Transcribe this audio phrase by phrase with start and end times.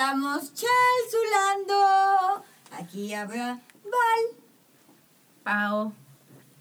[0.00, 2.42] estamos chalzulando.
[2.72, 4.22] Aquí habrá Val.
[5.44, 5.92] Pau.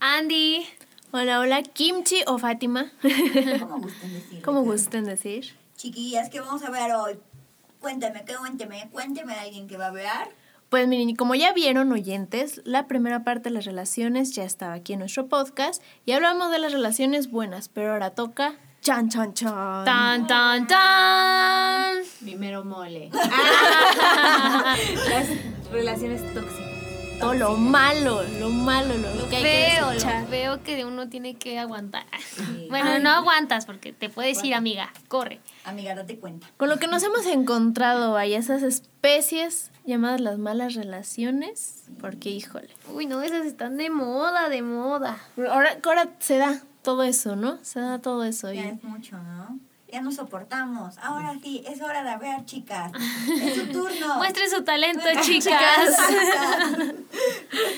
[0.02, 0.68] Andy.
[1.14, 2.92] Hola, hola, Kimchi o Fátima.
[3.62, 4.42] Como gusten decir.
[4.42, 5.56] Como gusten decir.
[5.78, 7.18] Chiquillas, ¿qué vamos a ver hoy?
[7.80, 10.32] Cuéntame, cuénteme, cuénteme a alguien que va a hablar.
[10.68, 14.74] Pues miren, y como ya vieron oyentes, la primera parte de las relaciones ya estaba
[14.74, 19.34] aquí en nuestro podcast y hablamos de las relaciones buenas, pero ahora toca chan chan
[19.34, 19.86] chan.
[19.86, 21.98] Tan, tan, tan.
[22.22, 23.10] Mi mero mole.
[25.10, 25.28] Las
[25.72, 26.70] relaciones tóxicas.
[27.20, 30.22] Todo lo malo, lo malo, lo, Lo que hay feo, que desechar.
[30.24, 32.06] lo feo que uno tiene que aguantar.
[32.34, 32.68] Sí.
[32.70, 34.94] Bueno, no aguantas porque te puedes ir, amiga.
[35.10, 35.42] Corre.
[35.66, 36.48] Amiga, date cuenta.
[36.56, 42.70] Con lo que nos hemos encontrado, vaya, esas especies llamadas las malas relaciones, porque híjole.
[42.94, 45.18] Uy, no, esas están de moda, de moda.
[45.50, 47.58] Ahora, ahora se da todo eso, ¿no?
[47.64, 48.52] Se da todo eso.
[48.52, 49.60] Ya Y, es mucho, ¿no?
[49.92, 50.98] Ya nos soportamos.
[51.00, 52.92] Ahora sí, es hora de ver, chicas.
[53.28, 54.16] Es su turno.
[54.18, 55.98] Muestren su talento, chicas.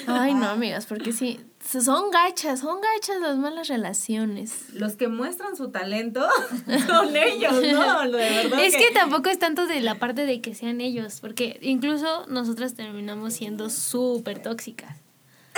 [0.08, 4.74] ay, no, amigas, porque sí, son gachas, son gachas las malas relaciones.
[4.74, 6.28] Los que muestran su talento
[6.88, 8.02] son ellos, ¿no?
[8.12, 8.64] De verdad.
[8.64, 12.74] Es que tampoco es tanto de la parte de que sean ellos, porque incluso nosotras
[12.74, 14.98] terminamos siendo súper tóxicas.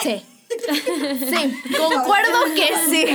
[0.01, 0.23] Sí.
[0.59, 3.05] Sí, concuerdo que sí.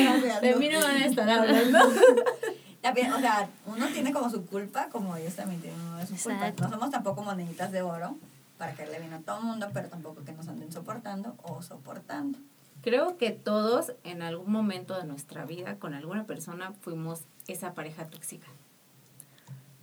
[0.41, 1.79] De mí no van a estar hablando.
[2.83, 6.15] También, o sea, uno tiene como su culpa, como ellos también tienen uno de su
[6.15, 6.49] culpa.
[6.49, 6.63] Exacto.
[6.65, 8.17] No somos tampoco moneditas de oro
[8.57, 12.39] para caerle bien a todo el mundo, pero tampoco que nos anden soportando o soportando.
[12.83, 18.07] Creo que todos en algún momento de nuestra vida con alguna persona fuimos esa pareja
[18.07, 18.47] tóxica.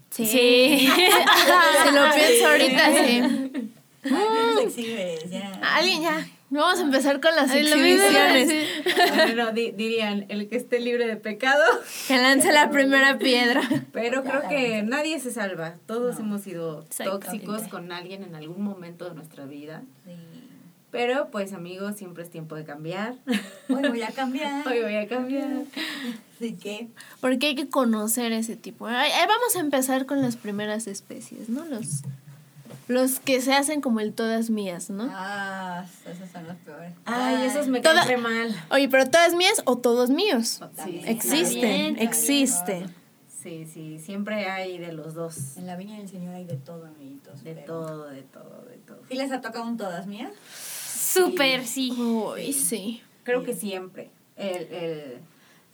[0.09, 0.25] Sí.
[0.25, 0.89] Sí.
[1.83, 3.71] Se lo pienso ahorita, sí.
[4.03, 5.51] Ay, que nos exhibes, ya.
[5.61, 6.27] Alguien ya.
[6.49, 8.69] Vamos a empezar con las Ay, exhibiciones.
[9.15, 11.63] Bueno, di- dirían, el que esté libre de pecado,
[12.07, 13.61] Que lance la primera piedra.
[13.91, 15.75] pero creo que nadie se salva.
[15.85, 19.81] Todos hemos sido tóxicos con alguien en algún momento de nuestra vida.
[20.05, 20.11] Sí.
[20.91, 23.15] Pero pues amigos, siempre es tiempo de cambiar.
[23.69, 24.65] Hoy voy a cambiar.
[24.67, 25.49] Hoy voy a cambiar.
[26.35, 26.87] Así que,
[27.19, 28.85] Porque hay que conocer ese tipo.
[28.85, 31.65] Vamos a empezar con las primeras especies, ¿no?
[31.65, 32.03] Los,
[32.87, 35.07] los que se hacen como el todas mías, ¿no?
[35.11, 36.93] ah, esos son los peores.
[37.05, 38.63] Ay, esos me Toda- caen re mal.
[38.71, 40.61] Oye, pero todas mías o todos míos.
[40.83, 41.99] Sí, Existen, También.
[41.99, 42.93] existen.
[43.41, 45.55] Sí, sí, siempre hay de los dos.
[45.57, 47.43] En la viña del Señor hay de todo, amiguitos.
[47.43, 48.97] De pero- todo, de todo, de todo.
[49.07, 50.31] ¿Sí les ha tocado un todas mías?
[50.87, 51.91] Súper, sí.
[51.91, 53.01] Uy, sí.
[53.23, 54.09] Creo que siempre.
[54.35, 55.17] El, el,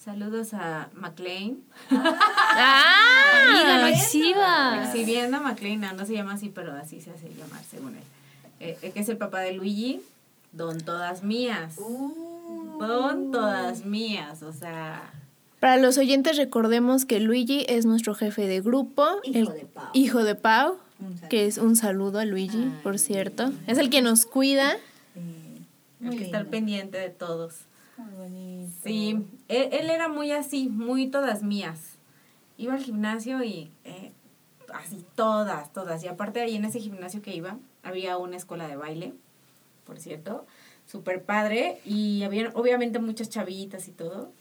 [0.03, 1.57] saludos a McLean.
[1.91, 3.89] ¡Ah!
[3.89, 4.83] Exhiba.
[4.83, 8.03] Exhibiendo a McLean, no, no se llama así, pero así se hace llamar, según él.
[8.59, 10.01] Eh, eh, que es el papá de Luigi,
[10.51, 11.75] don todas mías.
[11.77, 12.79] Uh.
[12.79, 15.13] Don todas mías, o sea...
[15.59, 19.05] Para los oyentes recordemos que Luigi es nuestro jefe de grupo.
[19.23, 19.89] Hijo el de Pau.
[19.93, 20.77] Hijo de Pau.
[21.29, 23.51] Que es un saludo a Luigi, Ay, por cierto.
[23.67, 24.77] Es el que nos cuida.
[25.13, 26.07] Sí.
[26.07, 27.65] Hay que estar pendiente de todos.
[28.01, 28.71] Muy bonito.
[28.83, 31.97] Sí, él, él era muy así, muy todas mías.
[32.57, 34.11] Iba al gimnasio y eh,
[34.73, 36.03] así todas, todas.
[36.03, 39.13] Y aparte ahí en ese gimnasio que iba, había una escuela de baile,
[39.85, 40.45] por cierto,
[40.85, 41.79] súper padre.
[41.85, 44.31] Y había obviamente muchas chavitas y todo.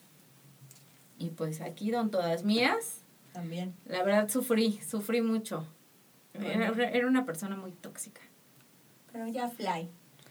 [1.19, 3.75] Y pues aquí, don todas mías, También.
[3.87, 5.67] la verdad sufrí, sufrí mucho.
[6.35, 8.21] Era, era una persona muy tóxica.
[9.13, 9.89] Pero ya fly.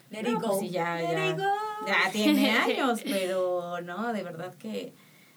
[0.10, 0.60] Let No, it pues go.
[0.60, 1.44] sí, ya, Let ya, it go.
[1.88, 4.94] Ya tiene años, pero no, de verdad que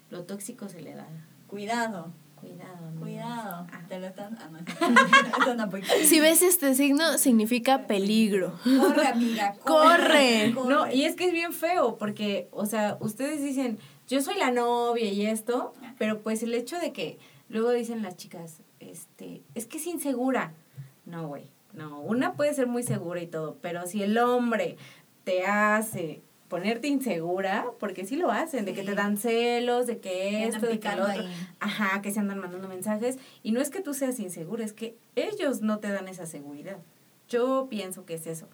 [0.09, 1.07] lo tóxico se le da.
[1.47, 2.11] Cuidado.
[2.35, 2.99] Cuidado, amigos.
[2.99, 3.67] Cuidado.
[3.71, 4.37] Ah, Te lo están.
[4.37, 4.59] Ah, no.
[5.43, 8.59] Eso no puede- Si ves este signo, significa peligro.
[8.63, 9.55] Corre, amiga.
[9.65, 10.51] Corre.
[10.51, 14.51] No, y es que es bien feo, porque, o sea, ustedes dicen, yo soy la
[14.51, 17.17] novia y esto, pero pues el hecho de que
[17.47, 20.51] luego dicen las chicas, este, es que es insegura.
[21.05, 24.75] No, güey, no, una puede ser muy segura y todo, pero si el hombre
[25.23, 26.21] te hace
[26.53, 28.85] ponerte insegura, porque sí lo hacen, de que Sí.
[28.89, 31.23] te dan celos, de Que esto, de que lo otro.
[31.59, 33.17] Ajá, que se andan mandando mensajes.
[33.41, 36.77] Y no es que tú seas insegura, es que ellos no te dan esa seguridad.
[37.27, 38.47] Yo pienso que es eso.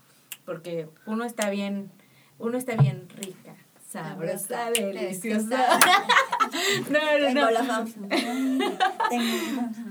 [0.46, 1.92] Porque uno está bien,
[2.38, 3.54] uno está bien rica,
[3.90, 5.78] sabrosa, deliciosa.
[6.90, 7.52] no, no, Tengo no.
[7.52, 7.86] la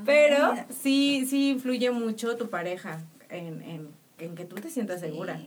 [0.06, 3.88] Pero sí, sí influye mucho tu pareja en, en,
[4.18, 5.38] en que tú te sientas segura.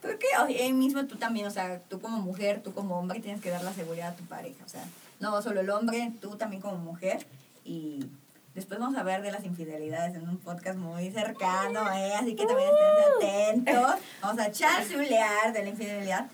[0.00, 3.40] Creo que ahí mismo tú también, o sea, tú como mujer, tú como hombre tienes
[3.40, 4.64] que dar la seguridad a tu pareja.
[4.64, 4.84] O sea,
[5.20, 7.26] no solo el hombre, tú también como mujer.
[7.64, 8.06] Y
[8.54, 12.14] después vamos a ver de las infidelidades en un podcast muy cercano, ¿eh?
[12.14, 14.00] Así que también estén atentos.
[14.22, 16.28] Vamos a charzulear de la infidelidad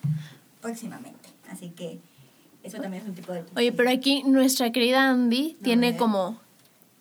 [0.60, 1.28] próximamente.
[1.50, 1.98] Así que
[2.62, 3.44] eso también es un tipo de...
[3.56, 6.40] Oye, pero aquí nuestra querida Andy tiene como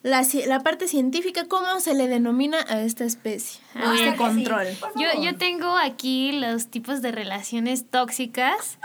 [0.05, 3.59] la, ci- la parte científica, ¿cómo se le denomina a esta especie?
[3.73, 4.67] A Ah, este control.
[4.95, 8.77] Yo, yo tengo aquí los tipos de relaciones tóxicas.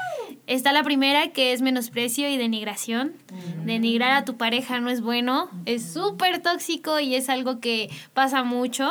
[0.47, 3.13] Está la primera que es menosprecio y denigración.
[3.65, 8.43] Denigrar a tu pareja no es bueno, es súper tóxico y es algo que pasa
[8.43, 8.91] mucho.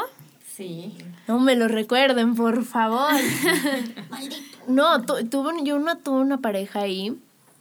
[0.56, 0.94] Sí.
[1.28, 3.12] No me lo recuerden, por favor.
[4.68, 7.18] no, tu- tuve, yo una, tuve una pareja ahí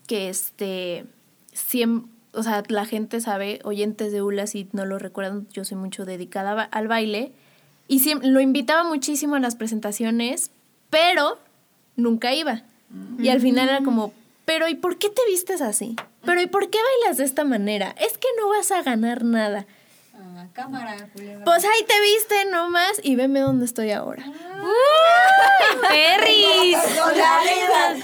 [0.07, 1.05] que este,
[1.53, 5.77] siem- o sea, la gente sabe, oyentes de ULA, si no lo recuerdan, yo soy
[5.77, 7.31] mucho dedicada al baile.
[7.87, 10.51] Y siem- lo invitaba muchísimo a las presentaciones,
[10.89, 11.39] pero
[11.95, 12.61] nunca iba.
[13.19, 14.13] Y al final era como,
[14.45, 15.95] pero ¿y por qué te vistes así?
[16.25, 17.95] Pero ¿y por qué bailas de esta manera?
[17.99, 19.65] Es que no vas a ganar nada.
[20.21, 21.45] Ah, cámara, culebra.
[21.45, 24.23] Pues ahí te viste nomás y veme dónde estoy ahora.
[25.87, 26.77] ¡Perris!
[27.01, 27.95] Con la vida.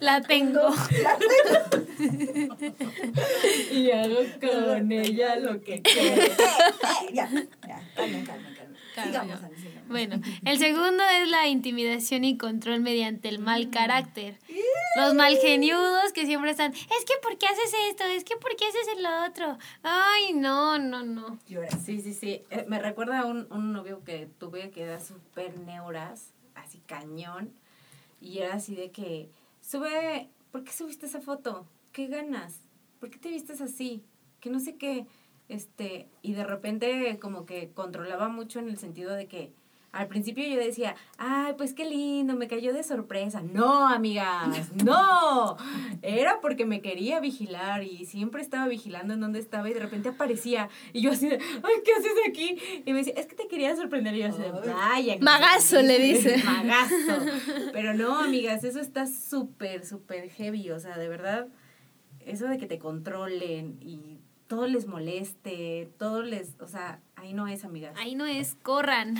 [0.00, 0.68] La tengo.
[3.70, 6.22] Y hago con ella lo que quiero.
[6.22, 6.36] Eh,
[7.12, 7.28] ya,
[7.66, 8.65] ya, calmen, calmen, calmen.
[9.88, 14.38] Bueno, el segundo es la intimidación y control mediante el mal carácter.
[14.96, 18.04] Los malgeniudos que siempre están, es que ¿por qué haces esto?
[18.04, 19.58] Es que ¿por qué haces el otro?
[19.82, 21.38] Ay, no, no, no.
[21.84, 22.42] Sí, sí, sí.
[22.50, 27.52] Eh, me recuerda a un, un novio que tuve que era súper neuras, así cañón.
[28.20, 29.28] Y era así de que,
[29.60, 31.66] sube, ¿por qué subiste esa foto?
[31.92, 32.60] ¿Qué ganas?
[32.98, 34.02] ¿Por qué te vistes así?
[34.40, 35.06] Que no sé qué.
[35.48, 39.52] Este, y de repente como que controlaba mucho en el sentido de que
[39.96, 43.40] al principio yo decía, ay, pues qué lindo, me cayó de sorpresa.
[43.40, 45.56] No, amigas, no.
[46.02, 50.10] Era porque me quería vigilar y siempre estaba vigilando en dónde estaba y de repente
[50.10, 50.68] aparecía.
[50.92, 52.82] Y yo así de, ay, ¿qué haces aquí?
[52.84, 54.14] Y me decía, es que te quería sorprender.
[54.14, 55.16] Y yo así de, vaya.
[55.20, 56.42] Magazo, le dice.
[56.44, 57.24] Magazo.
[57.72, 60.70] Pero no, amigas, eso está súper, súper heavy.
[60.72, 61.48] O sea, de verdad,
[62.20, 67.48] eso de que te controlen y todo les moleste, todo les, o sea, ahí no
[67.48, 67.94] es, amigas.
[67.98, 69.16] Ahí no es, corran.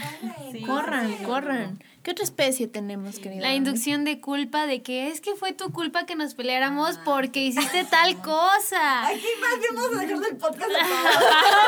[0.52, 0.62] Sí.
[0.62, 1.82] Corran, corran.
[2.04, 3.40] ¿Qué otra especie tenemos, querida?
[3.40, 7.44] La inducción de culpa de que es que fue tu culpa que nos peleáramos porque
[7.44, 9.08] hiciste tal cosa.
[9.08, 10.70] Aquí más vamos a dejar del podcast.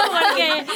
[0.08, 0.66] Porque,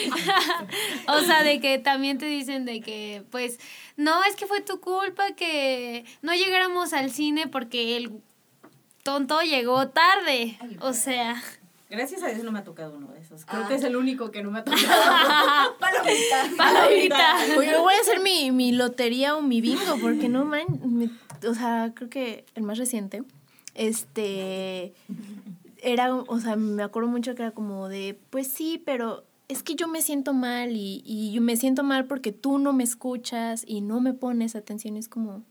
[1.08, 3.58] o sea, de que también te dicen de que, pues,
[3.96, 8.22] no, es que fue tu culpa que no llegáramos al cine porque el
[9.02, 10.58] tonto llegó tarde.
[10.80, 11.42] O sea,
[11.92, 13.44] Gracias a Dios no me ha tocado uno de esos.
[13.44, 13.68] Creo Ah.
[13.68, 14.82] que es el único que no me ha tocado.
[15.78, 16.50] Palomita.
[16.56, 17.36] palomita.
[17.58, 21.10] Oye, voy a hacer mi, mi lotería o mi bingo, porque no man, me-
[21.46, 23.22] o sea, creo que el más reciente,
[23.74, 24.94] este,
[25.82, 29.74] era, o sea, me acuerdo mucho que era como de, pues sí, pero es que
[29.74, 33.64] yo me siento mal y, y yo me siento mal porque tú no me escuchas
[33.66, 35.42] y no me pones atención, es como,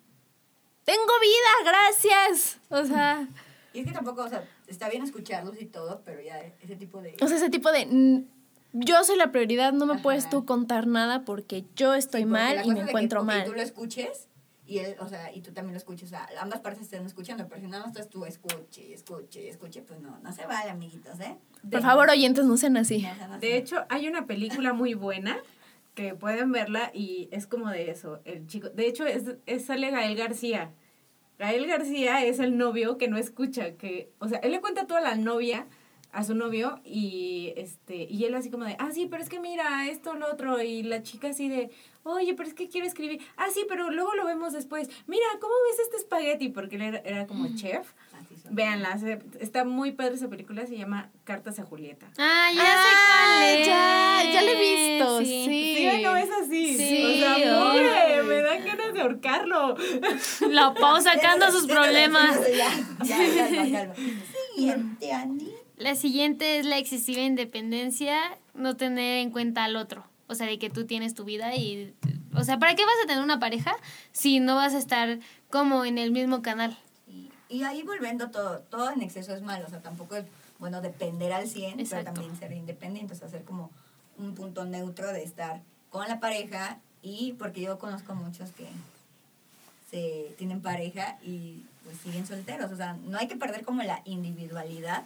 [0.85, 3.27] tengo vida, gracias, o sea,
[3.73, 7.01] Y es que tampoco, o sea, está bien escucharlos y todo, pero ya ese tipo
[7.01, 7.15] de...
[7.21, 8.25] o sea, ese tipo de, "Mm,
[8.73, 10.03] yo soy la prioridad, no me Ajá.
[10.03, 13.44] puedes tú contar nada porque yo estoy Sí, porque mal y me que, encuentro mal.
[13.45, 14.27] tú lo escuches
[14.65, 17.45] y él, o sea, y tú también lo escuches, o sea, ambas partes estén escuchando,
[17.50, 20.45] pero si nada más estás tú escuche, y escuche, y escuche, pues no, no se
[20.45, 21.35] vale, amiguitos, ¿eh?
[21.69, 23.00] Por favor, oyentes, no sean así.
[23.01, 23.41] No sean así.
[23.45, 25.38] De hecho, hay una película muy buena
[25.94, 28.22] que pueden verla y es como de eso.
[28.24, 30.72] El chico, de hecho, es, es sale Gael García.
[31.41, 35.00] Gael García es el novio que no escucha, que, o sea, él le cuenta todo
[35.00, 35.65] a la novia,
[36.12, 39.39] a su novio, y este, y él así como de, ah, sí, pero es que
[39.39, 41.71] mira, esto, lo otro, y la chica así de,
[42.03, 44.88] oye, pero es que quiero escribir, ah, sí, pero luego lo vemos después.
[45.07, 46.50] Mira, ¿cómo ves este espagueti?
[46.50, 47.91] Porque él era, era como chef.
[48.33, 48.55] Así son.
[48.55, 52.07] Véanla, se- está muy padre esa película, se llama Cartas a Julieta.
[52.17, 53.67] Ah, ya Ah, sé cuál es.
[53.67, 55.45] ya, ya la he visto, sí.
[55.47, 56.77] Sí, no es así.
[56.77, 58.23] Sí, o sea, pobre, ay.
[58.25, 59.75] me dan ganas de ahorcarlo.
[60.50, 62.39] La Pau sacando sus problemas.
[62.55, 63.93] Ya, ya, calma, calma.
[64.55, 65.51] Siguiente, Andy.
[65.77, 68.17] La siguiente es la excesiva independencia,
[68.53, 70.05] no tener en cuenta al otro.
[70.27, 71.93] O sea, de que tú tienes tu vida y...
[72.33, 73.75] O sea, ¿para qué vas a tener una pareja
[74.13, 75.19] si no vas a estar
[75.50, 76.77] como en el mismo canal?
[77.51, 80.25] Y, ahí volviendo todo, todo en exceso es malo, o sea, tampoco es
[80.60, 82.05] bueno depender al 100, Exacto.
[82.05, 83.72] pero también ser independiente, o sea, hacer como
[84.17, 88.67] un punto neutro de estar con la pareja y porque yo conozco muchos que
[89.89, 94.01] se tienen pareja y pues siguen solteros, o sea, no hay que perder como la
[94.05, 95.03] individualidad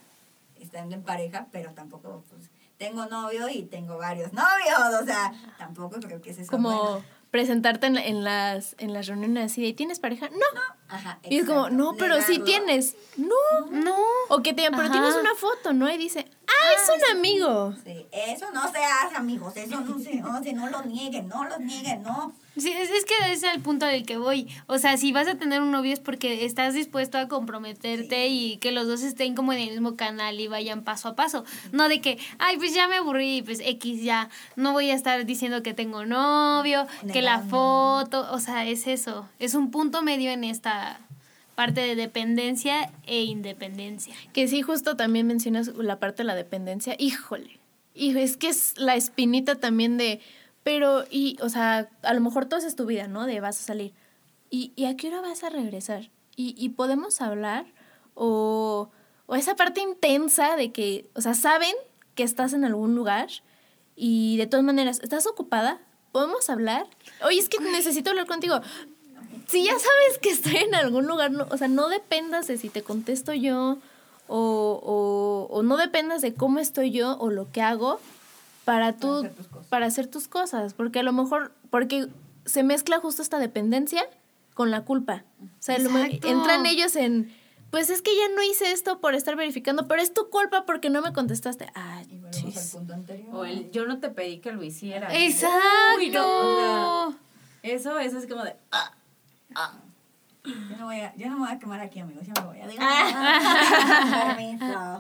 [0.59, 5.99] estando en pareja, pero tampoco pues tengo novio y tengo varios novios, o sea, tampoco
[5.99, 7.05] creo que es eso como bueno.
[7.35, 10.29] Presentarte en, en las en las reuniones así de ¿tienes pareja?
[10.29, 10.39] No.
[10.87, 12.45] Ajá, Y es como, no, pero sí negarlo.
[12.45, 12.95] tienes.
[13.17, 13.71] No.
[13.71, 13.97] No.
[14.29, 15.91] O que te digan, pero tienes una foto, ¿no?
[15.91, 17.73] Y dice, Ah, es un amigo.
[17.83, 19.57] Sí, eso no se hace, amigos.
[19.57, 20.53] Eso no se hace.
[20.53, 22.33] No lo nieguen, no lo nieguen, no.
[22.57, 24.47] Sí, es, es que es el punto del que voy.
[24.67, 28.57] O sea, si vas a tener un novio es porque estás dispuesto a comprometerte y
[28.57, 31.43] que los dos estén como en el mismo canal y vayan paso a paso.
[31.71, 35.25] No de que, ay, pues ya me aburrí, pues X ya, no voy a estar
[35.25, 39.27] diciendo que tengo novio, que la foto, o sea, es eso.
[39.39, 40.99] Es un punto medio en esta
[41.55, 44.13] parte de dependencia e independencia.
[44.33, 46.95] Que sí, justo también mencionas la parte de la dependencia.
[46.99, 47.59] Híjole.
[47.93, 50.19] Y es que es la espinita también de,
[50.65, 53.27] pero, y, o sea, a lo mejor todo es tu vida, ¿no?
[53.27, 53.93] De vas a salir.
[54.49, 56.09] ¿Y, y a qué hora vas a regresar?
[56.35, 57.67] ¿Y, y podemos hablar?
[58.15, 58.89] O,
[59.27, 61.75] o esa parte intensa de que, o sea, saben
[62.15, 63.27] que estás en algún lugar
[63.95, 65.81] y de todas maneras, ¿estás ocupada?
[66.11, 66.87] ¿Podemos hablar?
[67.23, 68.59] Oye, es que necesito hablar contigo.
[69.47, 72.69] Si ya sabes que estoy en algún lugar, no, o sea, no dependas de si
[72.69, 73.77] te contesto yo
[74.27, 77.99] o, o, o no dependas de cómo estoy yo o lo que hago
[78.65, 79.67] para tú, hacer tus cosas.
[79.67, 82.07] para hacer tus cosas, porque a lo mejor, porque
[82.45, 84.03] se mezcla justo esta dependencia
[84.53, 85.23] con la culpa.
[85.41, 87.33] O sea, lo entran ellos en,
[87.71, 90.89] pues es que ya no hice esto por estar verificando, pero es tu culpa porque
[90.89, 91.67] no me contestaste.
[91.75, 92.71] Ah, Y volvemos al chis.
[92.71, 93.35] punto anterior.
[93.35, 95.11] O el yo no te pedí que lo hicieras.
[95.13, 95.57] ¡Exacto!
[95.97, 97.19] Uy, no, o sea,
[97.63, 98.55] eso es así como de.
[98.71, 98.91] ah,
[100.45, 102.23] Yo no, voy a, yo no me voy a quemar aquí, amigos.
[102.27, 102.67] Ya me voy a
[104.61, 104.99] Ah.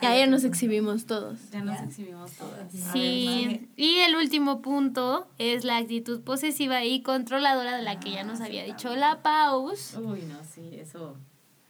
[0.00, 1.50] Ya, ya nos exhibimos todos.
[1.50, 2.72] ya nos exhibimos todas.
[2.92, 3.68] Sí.
[3.76, 8.40] Y el último punto es la actitud posesiva y controladora de la que ya nos
[8.40, 9.96] había dicho la Paus.
[9.96, 11.16] Uy, no, sí, eso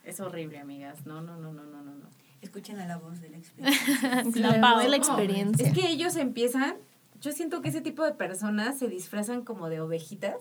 [0.05, 1.07] es horrible, amigas.
[1.07, 1.95] No, no, no, no, no, no.
[1.95, 2.09] no.
[2.41, 4.41] Escuchen a la voz de la experiencia.
[4.41, 4.81] La, Pau.
[4.81, 5.67] de la experiencia.
[5.67, 6.77] Es que ellos empiezan,
[7.21, 10.37] yo siento que ese tipo de personas se disfrazan como de ovejitas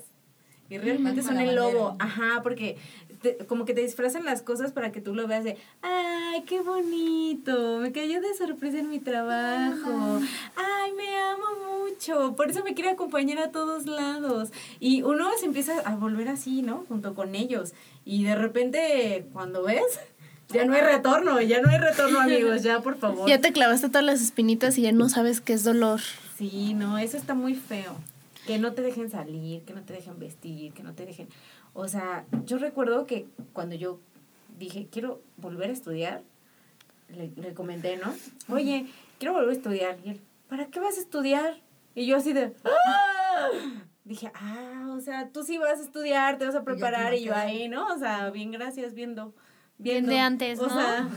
[0.69, 1.95] y realmente son el lobo.
[1.99, 2.77] Ajá, porque
[3.21, 6.61] te- como que te disfrazan las cosas para que tú lo veas de, ay, qué
[6.61, 10.19] bonito, me cayó de sorpresa en mi trabajo,
[10.55, 11.45] ay, me amo
[11.83, 14.49] mucho, por eso me quiere acompañar a todos lados.
[14.79, 16.85] Y uno se empieza a volver así, ¿no?
[16.87, 17.73] Junto con ellos.
[18.05, 19.83] Y de repente, cuando ves...
[20.51, 23.29] Ya no hay retorno, ya no hay retorno, amigos, ya por favor.
[23.29, 26.01] Ya te clavaste todas las espinitas y ya no sabes qué es dolor.
[26.39, 27.93] Sí, no, eso está muy feo.
[28.47, 31.27] Que no te dejen salir, que no te dejen vestir, que no te dejen...
[31.73, 33.99] O sea, yo recuerdo que cuando yo
[34.57, 36.21] dije, quiero volver a estudiar,
[37.09, 38.13] le, le comenté, ¿no?
[38.53, 39.97] Oye, quiero volver a estudiar.
[40.03, 41.61] Y él, ¿para qué vas a estudiar?
[41.95, 42.53] Y yo así de...
[42.65, 43.47] "Ah".
[44.05, 47.35] Dije, ah, o sea, tú sí vas a estudiar, te vas a preparar y yo
[47.35, 47.93] ahí, ¿no?
[47.93, 49.35] O sea, bien, gracias, viendo.
[49.77, 50.11] Bien viendo.
[50.11, 50.73] de antes, O ¿no?
[50.73, 51.07] sea,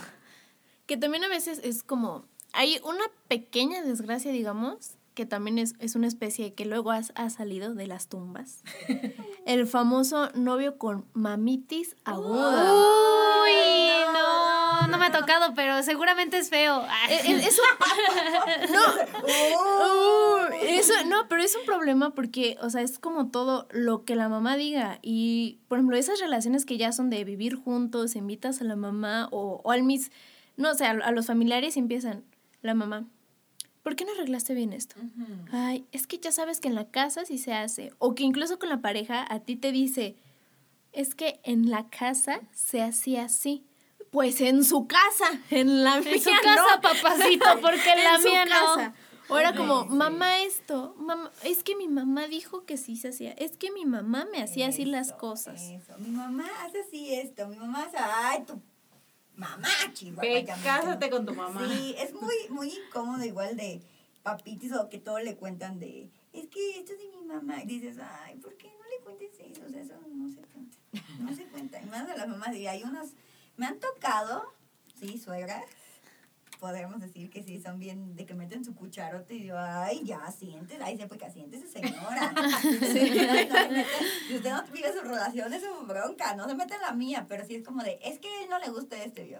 [0.85, 5.95] Que también a veces es como, hay una pequeña desgracia, digamos, que también es, es
[5.95, 8.62] una especie que luego has- ha salido de las tumbas.
[9.47, 12.73] El famoso novio con mamitis aguda.
[12.73, 16.83] Uy, no, no me ha tocado, pero seguramente es feo.
[17.11, 18.81] Eh, es un- no,
[19.25, 24.16] Uh, eso, no, pero es un problema porque, o sea, es como todo lo que
[24.16, 24.99] la mamá diga.
[25.02, 29.28] Y, por ejemplo, esas relaciones que ya son de vivir juntos, invitas a la mamá
[29.31, 30.11] o, o al mis,
[30.57, 32.25] no sé, a, a los familiares y empiezan,
[32.62, 33.04] la mamá,
[33.82, 34.96] ¿por qué no arreglaste bien esto?
[35.50, 37.92] Ay, es que ya sabes que en la casa sí se hace.
[37.98, 40.16] O que incluso con la pareja a ti te dice,
[40.92, 43.64] es que en la casa se hacía así.
[44.10, 46.80] Pues en su casa, en la mía En su casa, no.
[46.82, 48.50] papacito, porque en la mía no.
[48.50, 48.94] casa.
[49.28, 53.32] O era como, mamá esto, mamá, es que mi mamá dijo que sí se hacía,
[53.32, 55.62] es que mi mamá me hacía así las Eso, cosas.
[55.62, 55.96] Eso.
[55.98, 57.48] Mi mamá hace así esto.
[57.48, 57.96] Mi mamá hace.
[57.98, 58.60] Ay, tu
[59.42, 60.22] mamá, chihuahua.
[60.22, 61.68] ve, cásate con tu mamá.
[61.68, 63.82] Sí, es muy, muy incómodo igual de
[64.22, 67.62] papitis o que todo le cuentan de, es que esto es de mi mamá.
[67.62, 69.62] Y dices, ay, ¿por qué no le cuentes eso?
[69.66, 70.78] O sea, eso no se cuenta.
[71.18, 71.82] No se cuenta.
[71.82, 73.11] Y más de las mamás, y hay unas,
[73.56, 74.44] me han tocado,
[74.99, 75.64] sí, suegras,
[76.62, 80.31] podemos decir que sí, son bien, de que meten su cucharote y yo, ay, ya,
[80.31, 82.33] sientes, ay, se porque siéntese, señora.
[82.61, 83.11] Sí,
[84.28, 87.26] si usted no vive su relación, es su bronca, no se mete en la mía,
[87.28, 89.38] pero sí es como de, es que a él no le gusta esto, y yo.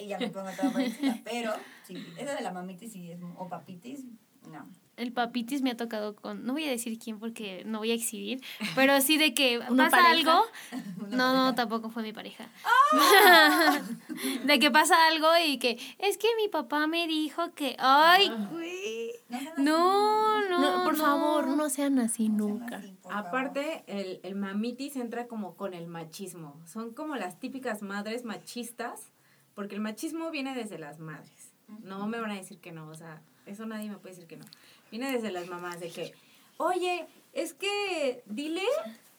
[0.00, 1.20] Y ya me pongo toda parecida.
[1.24, 1.52] Pero,
[1.86, 4.06] sí, esa de la mamitis sí es, o papitis,
[4.50, 4.70] no.
[4.98, 7.94] El papitis me ha tocado con, no voy a decir quién porque no voy a
[7.94, 8.42] exhibir,
[8.74, 10.32] pero sí de que ¿Una pasa pareja?
[10.32, 10.46] algo.
[11.08, 12.48] No, no, tampoco fue mi pareja.
[14.44, 19.12] de que pasa algo y que es que mi papá me dijo que, ay, güey.
[19.56, 20.38] No.
[20.48, 21.04] No, no, No, por no.
[21.04, 22.76] favor, no sean así No sean nunca.
[22.76, 22.94] así.
[23.10, 26.60] Aparte, el, el mamitis entra como con el machismo.
[26.66, 29.10] Son como las típicas madres machistas,
[29.54, 31.52] porque el machismo viene desde las madres.
[31.82, 34.36] No me van a decir que no, o sea, eso nadie me puede decir que
[34.36, 34.44] no.
[34.90, 36.12] Viene desde las mamás de que,
[36.56, 38.62] oye, es que dile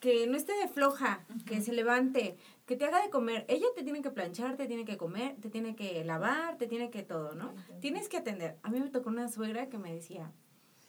[0.00, 2.36] que no esté de floja, que se levante,
[2.66, 3.44] que te haga de comer.
[3.48, 6.90] Ella te tiene que planchar, te tiene que comer, te tiene que lavar, te tiene
[6.90, 7.52] que todo, ¿no?
[7.80, 8.56] Tienes que atender.
[8.62, 10.32] A mí me tocó una suegra que me decía,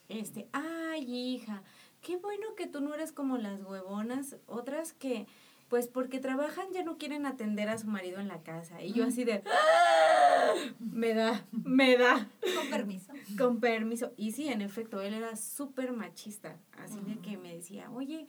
[0.08, 1.64] este, ay, hija,
[2.02, 5.28] qué bueno que tú no eres como las huevonas, otras que,
[5.72, 8.82] pues porque trabajan ya no quieren atender a su marido en la casa.
[8.82, 12.30] Y yo así de, "Ah, me da, me da.
[12.58, 13.14] Con permiso.
[13.38, 14.12] Con permiso.
[14.18, 16.60] Y sí, en efecto, él era súper machista.
[16.78, 18.28] Así de que me decía, oye,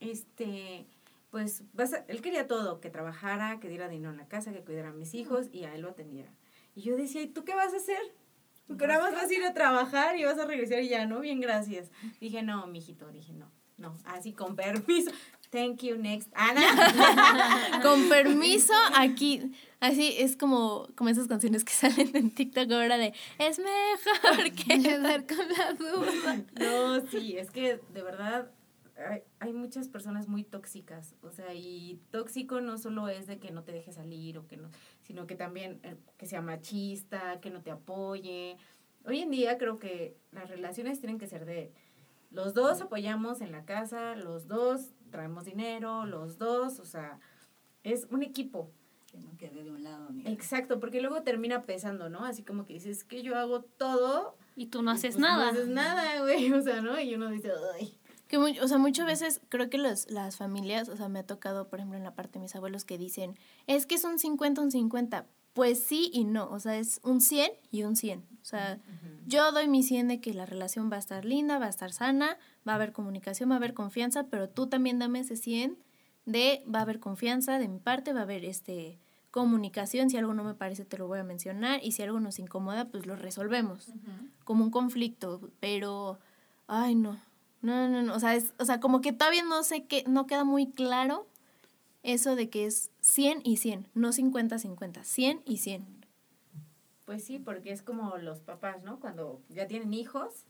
[0.00, 0.84] este,
[1.30, 2.04] pues, vas a...
[2.08, 5.14] él quería todo, que trabajara, que diera dinero en la casa, que cuidara a mis
[5.14, 6.30] hijos y a él lo atendiera.
[6.74, 8.02] Y yo decía, ¿y tú qué vas a hacer?
[8.66, 11.20] Porque nada más vas a ir a trabajar y vas a regresar y ya, ¿no?
[11.20, 11.90] Bien, gracias.
[12.20, 15.10] Dije, no, mijito, dije, no, no, así con permiso.
[15.52, 16.30] Thank you, next.
[16.34, 16.62] Ana.
[17.82, 23.12] Con permiso, aquí, así es como, como esas canciones que salen en TikTok ahora de
[23.38, 26.42] es mejor que quedar con la duda.
[26.58, 28.50] No, sí, es que de verdad
[28.96, 33.50] hay, hay muchas personas muy tóxicas, o sea, y tóxico no solo es de que
[33.50, 34.70] no te deje salir o que no,
[35.02, 38.56] sino que también eh, que sea machista, que no te apoye.
[39.04, 41.74] Hoy en día creo que las relaciones tienen que ser de
[42.30, 47.20] los dos apoyamos en la casa, los dos traemos dinero, los dos, o sea,
[47.84, 48.68] es un equipo.
[49.06, 52.24] Que no quede de un lado ni Exacto, porque luego termina pesando, ¿no?
[52.24, 54.36] Así como que dices que yo hago todo.
[54.56, 55.44] Y tú no haces pues nada.
[55.44, 56.98] No haces nada, güey, o sea, ¿no?
[56.98, 57.94] Y uno dice, ay.
[58.26, 61.26] Que mu- o sea, muchas veces creo que los, las familias, o sea, me ha
[61.26, 64.18] tocado, por ejemplo, en la parte de mis abuelos que dicen, es que es un
[64.18, 65.26] 50, un 50.
[65.52, 68.24] Pues sí y no, o sea, es un 100 y un 100.
[68.42, 68.80] O sea,
[69.26, 71.92] yo doy mi 100 de que la relación va a estar linda, va a estar
[71.92, 75.78] sana, va a haber comunicación, va a haber confianza, pero tú también dame ese 100
[76.26, 78.98] de va a haber confianza de mi parte, va a haber este
[79.30, 82.38] comunicación, si algo no me parece te lo voy a mencionar y si algo nos
[82.38, 83.92] incomoda, pues lo resolvemos
[84.44, 86.18] como un conflicto, pero
[86.66, 87.18] ay no.
[87.62, 90.26] No, no, no, o sea, es, o sea, como que todavía no sé qué, no
[90.26, 91.28] queda muy claro
[92.02, 96.01] eso de que es 100 y 100, no 50 50, 100 y 100.
[97.12, 98.98] Pues sí, porque es como los papás, ¿no?
[98.98, 100.46] Cuando ya tienen hijos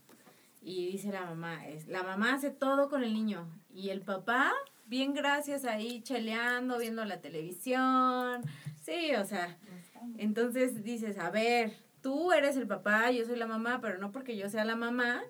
[0.61, 4.53] y dice la mamá, es, la mamá hace todo con el niño y el papá,
[4.85, 8.43] bien gracias ahí cheleando, viendo la televisión.
[8.81, 9.57] Sí, o sea,
[10.17, 14.37] entonces dices, a ver, tú eres el papá, yo soy la mamá, pero no porque
[14.37, 15.21] yo sea la mamá,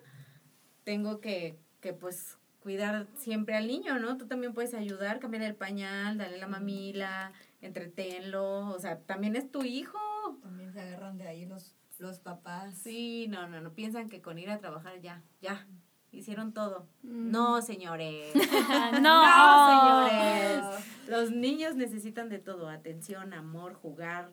[0.84, 4.18] tengo que, que pues cuidar siempre al niño, ¿no?
[4.18, 9.50] Tú también puedes ayudar, cambiar el pañal, darle la mamila, entretenlo, o sea, también es
[9.50, 9.98] tu hijo.
[10.42, 12.74] También se agarran de ahí los, los papás.
[12.78, 15.66] Sí, no, no, no piensan que con ir a trabajar ya, ya,
[16.12, 16.86] hicieron todo.
[17.02, 18.34] No, señores.
[19.00, 19.00] no.
[19.00, 20.84] No, señores.
[21.08, 24.30] Los niños necesitan de todo, atención, amor, jugar,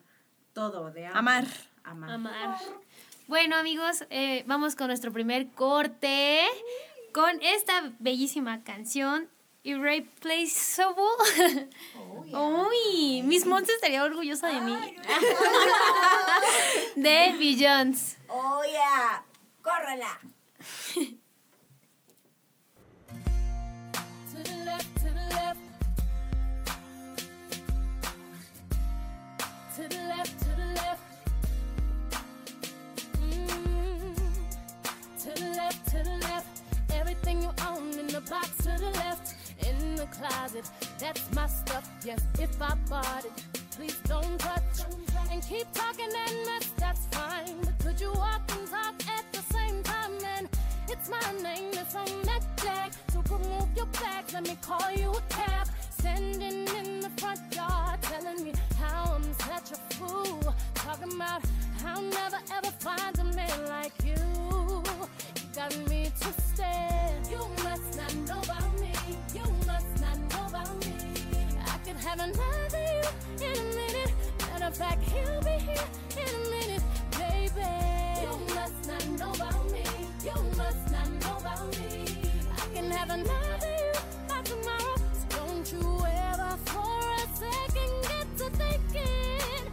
[0.53, 1.07] todo, de.
[1.07, 1.45] Amar.
[1.83, 2.11] Amar.
[2.11, 2.57] Amar.
[3.27, 6.41] Bueno, amigos, eh, vamos con nuestro primer corte
[7.13, 9.29] con esta bellísima canción,
[9.63, 11.03] Irreplaceable.
[11.97, 12.39] Oh, ya.
[12.39, 14.75] Uy, Miss Mons estaría orgullosa de mí.
[16.95, 18.17] de Billions.
[18.27, 19.23] Oh, yeah.
[19.61, 20.19] Córrela.
[40.11, 40.69] Closet,
[40.99, 41.89] that's my stuff.
[42.03, 43.31] Yes, if I bought it,
[43.75, 44.61] please don't touch.
[45.31, 47.55] And keep talking that mess, that's fine.
[47.63, 50.11] But could you walk and talk at the same time?
[50.37, 50.49] And
[50.89, 52.91] it's my name that's on that flag.
[53.13, 55.67] So remove your bags, let me call you a cab.
[55.99, 60.55] Standing in the front yard, telling me how I'm such a fool.
[60.73, 61.41] Talking about
[61.81, 64.15] how I'll never ever find a man like you.
[64.15, 67.21] You got me twisted.
[67.29, 68.91] You must not know about me.
[69.33, 70.00] You must
[71.65, 72.85] I could have another
[73.39, 74.13] you in a minute.
[74.51, 77.71] Matter of fact, he'll be here in a minute, baby.
[78.21, 79.83] You must not know about me.
[80.23, 82.17] You must not know about me.
[82.57, 83.93] I can have another you
[84.27, 84.95] by tomorrow.
[85.19, 89.63] So don't you ever for a second get to thinking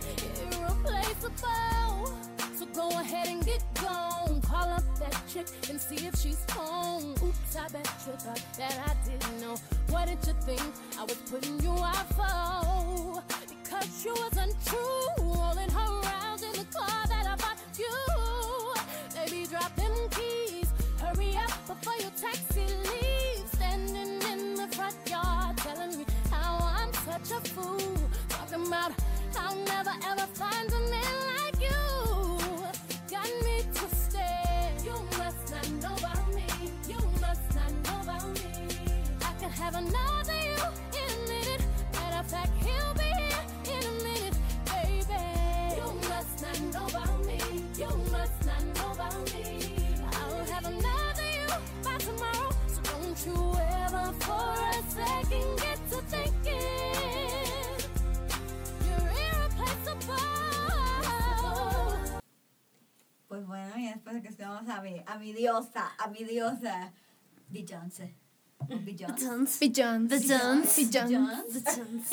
[0.52, 2.12] irreplaceable.
[2.56, 4.27] So go ahead and get gone.
[4.58, 7.14] Call up that chick and see if she's home.
[7.22, 9.54] Oops, I bet you thought that I didn't know.
[9.90, 10.62] What did you think
[10.98, 13.22] I was putting you out for?
[13.48, 15.24] Because you was untrue.
[15.24, 17.94] Rolling her around in the car that I bought you.
[19.14, 20.72] Baby, drop them keys.
[21.00, 23.52] Hurry up before your taxi leaves.
[23.52, 27.96] Standing in the front yard telling me how I'm such a fool.
[28.28, 28.92] Talking about
[29.38, 30.68] I'll never ever find
[45.76, 47.38] you must not know about me.
[47.76, 49.44] You must not know about me.
[50.12, 51.48] I'll have another you
[51.84, 52.50] by tomorrow.
[52.66, 53.36] So don't you
[53.84, 57.76] ever for a second get to thinking
[58.86, 60.28] you're irreplaceable.
[63.28, 66.92] Pues bueno, y después que estemos a mi, a mi diosa, a mi diosa,
[67.50, 68.17] Beyoncé.
[68.68, 69.26] Beyoncé.
[69.26, 69.58] Jones.
[69.60, 70.18] Beyoncé.
[70.18, 70.76] The Jones.
[70.76, 71.60] Beyoncé.
[71.60, 72.10] The Jones.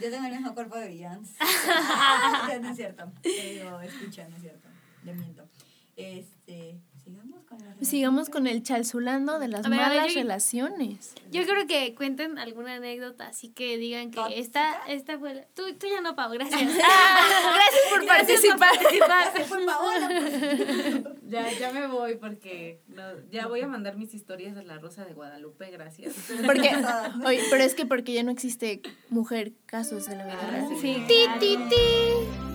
[0.00, 1.34] Yo tengo el mismo cuerpo de Beyoncé.
[2.60, 3.12] No es cierto.
[3.22, 4.68] Te digo, escucha, no es cierto.
[5.04, 5.48] Le miento.
[5.96, 10.20] Este, sigamos con Sigamos con el chalzulando de las A ver, a ver, malas yo-
[10.20, 11.14] relaciones.
[11.30, 15.42] Yo creo que cuenten alguna anécdota, así que digan que esta, esta fue la...
[15.54, 16.60] Tú, tú ya no, Pau, gracias.
[16.62, 19.32] Gracias por participar.
[19.36, 20.08] Se fue Paola.
[20.08, 21.18] pues.
[21.28, 25.04] Ya, ya me voy porque no, ya voy a mandar mis historias de la Rosa
[25.04, 26.14] de Guadalupe, gracias.
[26.46, 26.70] Porque,
[27.26, 28.80] oye, pero es que porque ya no existe
[29.10, 30.68] mujer casos de la vida Ah, real.
[30.80, 31.04] Sí.
[31.06, 31.76] Ti, ti, ti.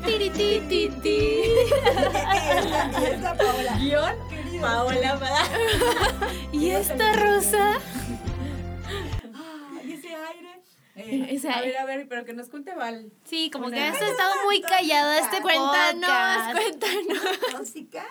[0.05, 1.19] Tiri, ti, ti, ti.
[3.11, 3.35] Esta
[4.63, 5.19] Paola.
[6.53, 7.81] ¿Y esta rosa?
[9.33, 10.63] Ah, y ese aire.
[10.95, 13.11] Eh, Ese A ver, a ver, pero que nos cuente Val.
[13.25, 17.39] Sí, como que has estado muy callada este Cuéntanos, cuéntanos.
[17.51, 18.05] tóxica.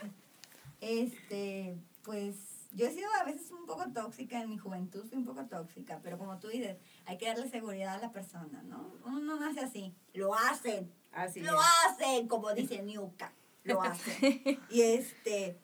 [0.83, 2.37] Este, pues
[2.73, 6.01] yo he sido a veces un poco tóxica en mi juventud, fui un poco tóxica,
[6.03, 8.93] pero como tú dices, hay que darle seguridad a la persona, ¿no?
[9.07, 13.33] Uno no nace así, lo hacen, Así lo hacen, como dice Niuka,
[13.65, 14.61] lo hacen.
[14.71, 15.59] Y este,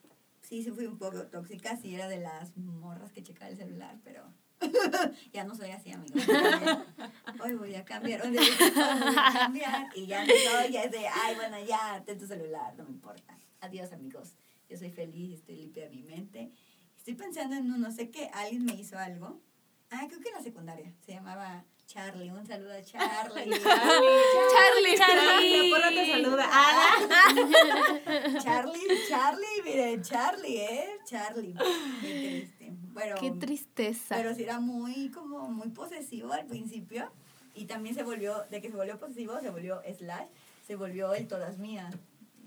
[0.48, 3.98] sí, sí fui un poco tóxica, sí era de las morras que checaba el celular,
[4.02, 4.32] pero
[5.32, 6.22] ya no soy así, amigos.
[7.44, 9.88] Hoy voy a cambiar, hoy voy a cambiar.
[9.94, 10.32] Y ya no
[10.68, 13.38] ya es de, ay, bueno, ya, ten tu celular, no me importa.
[13.60, 14.34] Adiós, amigos.
[14.68, 16.50] Yo soy feliz, estoy limpia de mi mente.
[16.96, 19.40] Estoy pensando en un, no sé qué, alguien me hizo algo.
[19.90, 20.92] Ah, creo que en la secundaria.
[21.04, 22.30] Se llamaba Charlie.
[22.30, 23.50] Un saludo a Charlie.
[23.50, 24.96] Charlie.
[24.98, 25.70] Charlie.
[25.70, 26.44] La porra te saluda.
[26.46, 26.96] Ah,
[28.42, 30.88] Charlie, Charlie, mire, Charlie, ¿eh?
[31.06, 31.54] Charlie.
[32.02, 32.72] Qué triste.
[32.92, 34.16] Bueno, Qué tristeza.
[34.16, 37.10] pero sí era muy, como, muy posesivo al principio.
[37.54, 40.28] Y también se volvió, de que se volvió posesivo, se volvió slash,
[40.66, 41.94] se volvió el todas mías.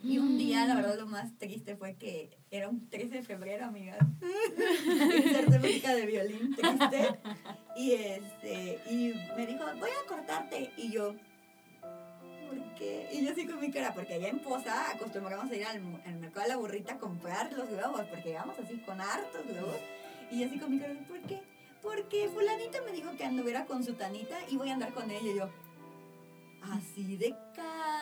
[0.04, 3.66] Y un día, la verdad, lo más triste fue que era un 13 de febrero,
[3.66, 4.00] amigas.
[4.20, 7.20] De música de violín, triste.
[7.76, 10.72] Y, este, y me dijo, voy a cortarte.
[10.76, 11.14] Y yo,
[12.48, 13.10] ¿por qué?
[13.14, 16.16] Y yo así con mi cara, porque allá en Poza acostumbramos a ir al, al
[16.20, 19.78] mercado de la burrita a comprar los globos, porque íbamos así con hartos globos.
[20.32, 21.42] Y yo así con mi cara, ¿por qué?
[21.82, 25.32] Porque fulanita me dijo que anduviera con su tanita y voy a andar con ella.
[25.32, 25.50] Y yo,
[26.62, 27.36] así de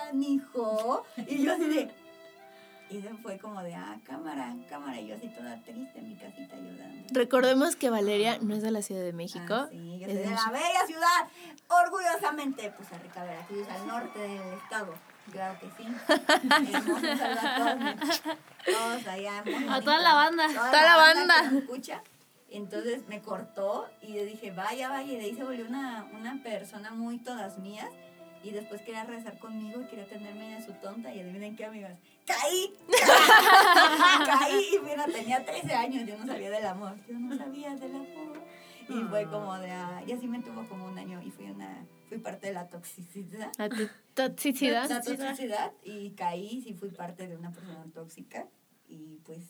[0.10, 1.06] canijo.
[1.28, 1.92] Y yo así de...
[2.92, 5.00] Y se fue como de, ah, cámara, cámara.
[5.00, 7.06] Y yo así toda triste en mi casita llorando.
[7.12, 9.54] Recordemos que Valeria no es de la Ciudad de México.
[9.54, 11.28] Ah, sí, yo es soy de de- la bella ciudad,
[11.68, 14.96] orgullosamente, pues Rica Veracruz, al norte del estado.
[15.32, 15.88] Claro que sí.
[16.74, 18.22] A todos,
[18.66, 19.44] todos allá.
[19.70, 20.48] A toda la banda.
[20.48, 21.42] Toda la banda.
[21.44, 22.02] que me escucha.
[22.50, 25.12] Entonces me cortó y yo dije, vaya, vaya.
[25.14, 27.90] Y de ahí se volvió una, una persona muy todas mías.
[28.44, 31.14] Y después quería regresar conmigo y quería tenerme de su tonta.
[31.14, 32.00] Y adivinen qué, amigas.
[32.26, 32.74] ¡Caí!
[34.26, 34.66] Caí.
[34.76, 36.08] Y mira, tenía 13 años.
[36.08, 36.96] Yo no sabía del amor.
[37.08, 38.42] Yo no sabía del amor.
[38.88, 41.22] Y fue como de, ah, y así me tuvo como un año.
[41.22, 43.52] Y fui una, fui parte de la toxicidad.
[43.58, 43.76] La to-
[44.14, 44.90] toxicidad.
[44.90, 45.72] La toxicidad.
[45.84, 48.48] Y caí, sí fui parte de una persona tóxica.
[48.88, 49.44] Y pues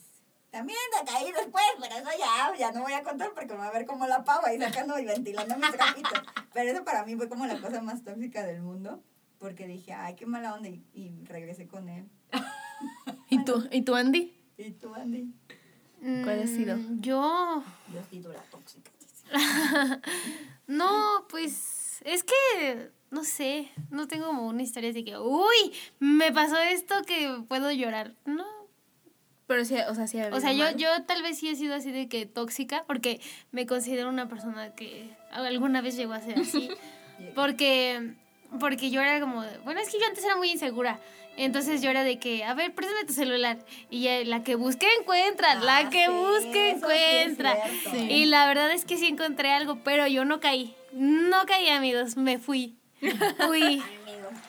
[0.51, 3.67] también la caí después, pero eso ya, ya no voy a contar porque me va
[3.67, 6.21] a ver como la pava y sacando y ventilando mis trapitos.
[6.53, 9.03] Pero eso para mí fue como la cosa más tóxica del mundo.
[9.37, 10.67] Porque dije, ay, qué mala onda.
[10.69, 12.09] Y, y regresé con él.
[13.29, 13.67] ¿Y tú?
[13.71, 14.35] ¿Y tú, Andy?
[14.57, 15.33] ¿Y tú, Andy?
[16.01, 16.75] ¿Cuál ha sido?
[16.77, 17.63] Mm, Yo...
[17.93, 18.91] Yo he sido la tóxica.
[20.67, 26.31] No, pues es que, no sé, no tengo como una historia de que, uy, me
[26.31, 28.13] pasó esto que puedo llorar.
[28.25, 28.45] No.
[29.49, 31.91] Pero sí, o sea, sí O sea, yo, yo tal vez sí he sido así
[31.91, 33.19] de que tóxica, porque
[33.51, 36.69] me considero una persona que alguna vez llegó a ser así.
[37.35, 38.13] Porque,
[38.61, 40.99] porque yo era como, de- bueno, es que yo antes era muy insegura.
[41.35, 43.57] Entonces yo era de que, a ver, préstame tu celular.
[43.89, 47.57] Y ya, la que busque encuentra, Ah, la que sí, busque encuentra.
[47.91, 47.97] Sí.
[48.09, 50.75] Y la verdad es que sí encontré algo, pero yo no caí.
[50.93, 52.77] No caí, amigos, me fui.
[53.01, 53.83] Amigos,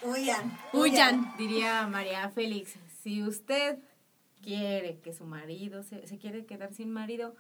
[0.03, 0.59] huyan.
[0.73, 1.35] Huyan.
[1.39, 3.79] Diría María Félix, si usted
[4.43, 7.35] quiere que su marido se, se quiere quedar sin marido,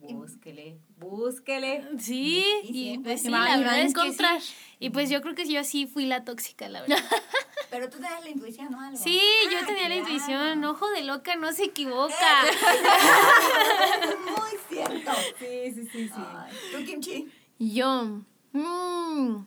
[0.00, 1.84] búsquele, búsquele.
[1.98, 4.06] Sí, Y y, pues se sí, la y va a verdad es que sí.
[4.06, 4.40] encontrar.
[4.78, 6.96] Y pues yo creo que yo sí fui la tóxica, la verdad.
[7.70, 8.80] Pero tú tenías la intuición, ¿no?
[8.80, 8.96] Algo.
[8.96, 9.20] Sí,
[9.52, 12.14] yo Ah, tenía la intuición, ojo de loca no se equivoca.
[14.26, 15.10] Muy cierto.
[15.38, 16.14] Sí, sí, sí, sí.
[16.16, 17.28] Ay, ¿Tú, Kimchi?
[17.58, 18.04] Yo.
[18.52, 19.46] mm, Uh,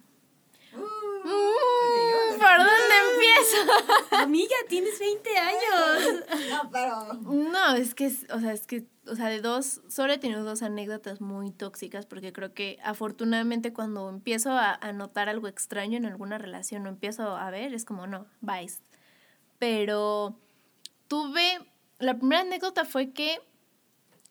[1.24, 3.72] mm, ¿Por dónde empiezo?
[4.12, 6.24] Amiga, tienes 20 años.
[6.50, 7.14] No, pero...
[7.14, 10.44] No, es que, es- o sea, es que, o sea, de dos, solo he tenido
[10.44, 15.98] dos anécdotas muy tóxicas porque creo que afortunadamente cuando empiezo a, a notar algo extraño
[15.98, 18.82] en alguna relación o empiezo a ver, es como, no, vais.
[19.60, 20.38] Pero
[21.08, 21.60] tuve
[22.00, 23.40] la primera anécdota fue que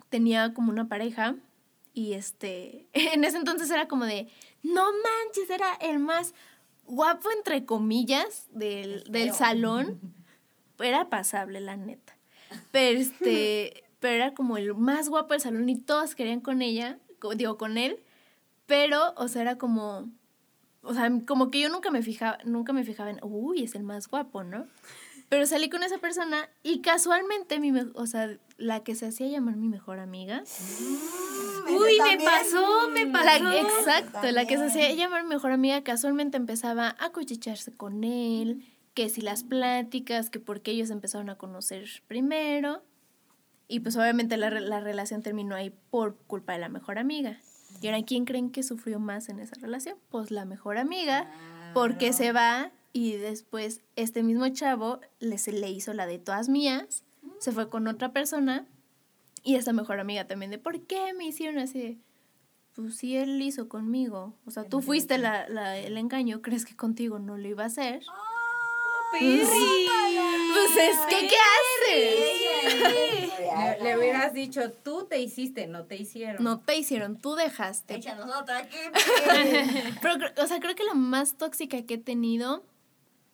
[0.09, 1.37] tenía como una pareja
[1.95, 4.29] y este, en ese entonces era como de,
[4.63, 6.35] no manches, era el más
[6.87, 10.01] guapo entre comillas del, del salón.
[10.79, 12.16] Era pasable, la neta.
[12.71, 16.99] Pero este, pero era como el más guapo del salón y todos querían con ella,
[17.37, 18.01] digo, con él.
[18.66, 20.11] Pero, o sea, era como,
[20.83, 23.85] o sea, como que yo nunca me fijaba, nunca me fijaba en, uy, es el
[23.85, 24.66] más guapo, ¿no?
[25.33, 29.57] Pero salí con esa persona y casualmente, mi o sea, la que se hacía llamar
[29.57, 30.42] mi mejor amiga,
[31.71, 33.51] Uy, me pasó, me la- pasó.
[33.79, 38.62] exacto, la que se hacía llamar mi mejor amiga casualmente empezaba a cuchicharse con él,
[38.92, 42.83] que si las pláticas, que porque ellos empezaron a conocer primero.
[43.68, 47.40] Y pues obviamente la, la relación terminó ahí por culpa de la mejor amiga.
[47.81, 49.97] Y ahora, ¿quién creen que sufrió más en esa relación?
[50.11, 51.27] Pues la mejor amiga,
[51.73, 56.49] porque se va y después este mismo chavo le, se le hizo la de todas
[56.49, 57.05] mías,
[57.39, 58.67] se fue con otra persona
[59.43, 61.99] y esta mejor amiga también de, ¿por qué me hicieron así?
[62.75, 64.35] Pues sí, él hizo conmigo.
[64.47, 67.67] O sea, tú fuiste la, la- el engaño, crees que contigo no lo iba a
[67.67, 68.03] hacer.
[69.19, 71.37] Pues es que, ¿qué
[71.93, 73.33] haces?
[73.81, 76.43] Le, le hubieras dicho, tú te hiciste, no te hicieron.
[76.43, 77.97] No te hicieron, tú dejaste.
[77.97, 78.77] Échanos otra aquí.
[80.03, 82.65] Pero, o sea, creo que la más tóxica que he tenido,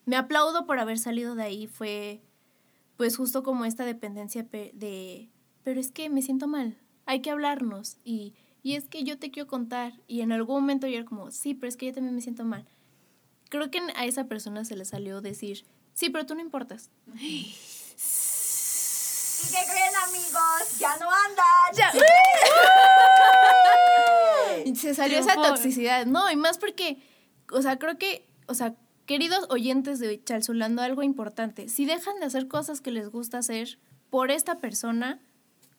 [0.09, 2.23] me aplaudo por haber salido de ahí, fue
[2.97, 5.29] pues justo como esta dependencia pe- de,
[5.63, 9.29] pero es que me siento mal, hay que hablarnos y, y es que yo te
[9.29, 12.15] quiero contar y en algún momento yo era como, sí, pero es que yo también
[12.15, 12.65] me siento mal.
[13.49, 16.89] Creo que a esa persona se le salió decir, sí, pero tú no importas.
[17.15, 17.53] ¿Y
[19.51, 20.79] qué creen, amigos?
[20.79, 21.45] Ya no andan.
[21.77, 21.91] Ya.
[24.75, 26.05] Se salió esa toxicidad.
[26.07, 26.97] No, y más porque,
[27.51, 28.75] o sea, creo que, o sea,
[29.09, 31.67] queridos oyentes de Chalzulando, algo importante.
[31.67, 33.79] Si dejan de hacer cosas que les gusta hacer
[34.11, 35.19] por esta persona,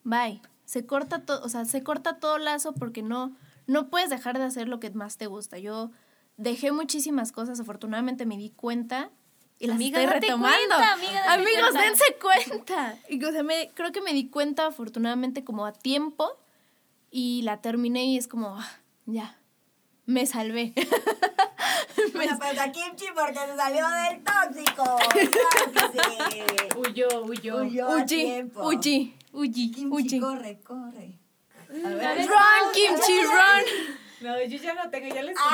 [0.03, 0.43] bye.
[0.65, 3.37] Se corta todo, o sea, se corta todo lazo porque no,
[3.69, 5.59] no puedes dejar de hacer lo que más te gusta.
[5.61, 5.93] Yo
[6.39, 9.13] dejé muchísimas cosas, afortunadamente me di cuenta
[9.61, 10.57] y las Amiga, estoy date retomando.
[10.69, 11.83] cuenta, amiga, date Amigos, cuenta.
[11.83, 12.99] dense cuenta.
[13.09, 16.37] Y, o sea, me- creo que me di cuenta afortunadamente como a tiempo
[17.13, 18.69] y la terminé y es como, ah,
[19.07, 19.40] ya,
[20.11, 20.73] me salvé.
[22.15, 24.99] Bueno, pues a Kimchi porque se salió del tóxico.
[25.13, 25.99] Claro que sí.
[26.77, 27.57] Huyó, huyó.
[27.63, 27.89] Huyó
[29.33, 31.19] Uyi, corre, corre.
[31.85, 32.27] A A ver.
[32.27, 33.65] Run, Kimchi, run.
[34.21, 35.45] No, yo ya no tengo, ya les Ay,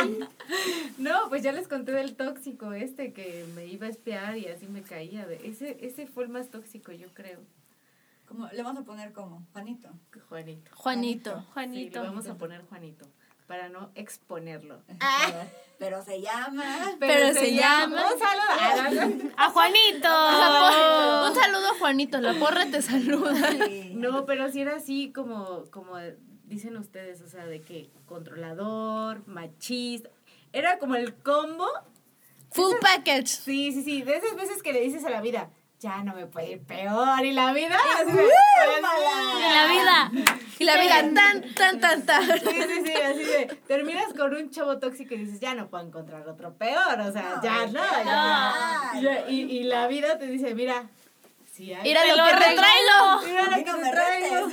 [0.00, 0.26] conté.
[0.98, 4.66] No, pues ya les conté del tóxico este que me iba a espiar y así
[4.66, 5.26] me caía.
[5.44, 7.38] Ese, ese fue el más tóxico, yo creo.
[8.26, 8.48] ¿Cómo?
[8.52, 9.88] Le vamos a poner como, Juanito.
[10.28, 10.70] Juanito.
[10.74, 11.38] Juanito.
[11.40, 12.02] Sí, Juanito.
[12.02, 13.06] le vamos a poner Juanito
[13.46, 14.82] para no exponerlo.
[15.78, 16.64] Pero se llama.
[16.98, 19.30] Pero se llama- Un saludo.
[19.36, 20.08] A Juanito.
[21.28, 23.34] Un saludo a Juanito, la porra te saluda.
[23.66, 23.92] Sí.
[23.94, 25.94] No, pero si era así como, como
[26.44, 30.10] dicen ustedes, o sea, de que controlador, machista.
[30.52, 31.66] Era como el combo.
[32.52, 33.26] Full package.
[33.26, 34.02] Sí, sí, sí.
[34.02, 35.50] De esas veces que le dices a la vida,
[35.86, 37.24] ya no me puede ir peor.
[37.24, 37.78] Y la vida.
[38.08, 38.16] En
[39.52, 40.10] la vida.
[40.58, 42.24] Y la vida tan, tan, tan, tan.
[42.24, 43.46] Sí, sí, sí, así de.
[43.68, 46.98] Terminas con un chavo tóxico y dices, ya no puedo encontrar otro peor.
[47.00, 49.00] O sea, No, ya no.
[49.00, 49.30] ya.
[49.30, 50.86] Y, y la vida te dice, mira,
[51.58, 51.80] hay.
[51.84, 53.20] Mira lo lo que traigo.
[53.24, 54.48] Mira lo que me traigo.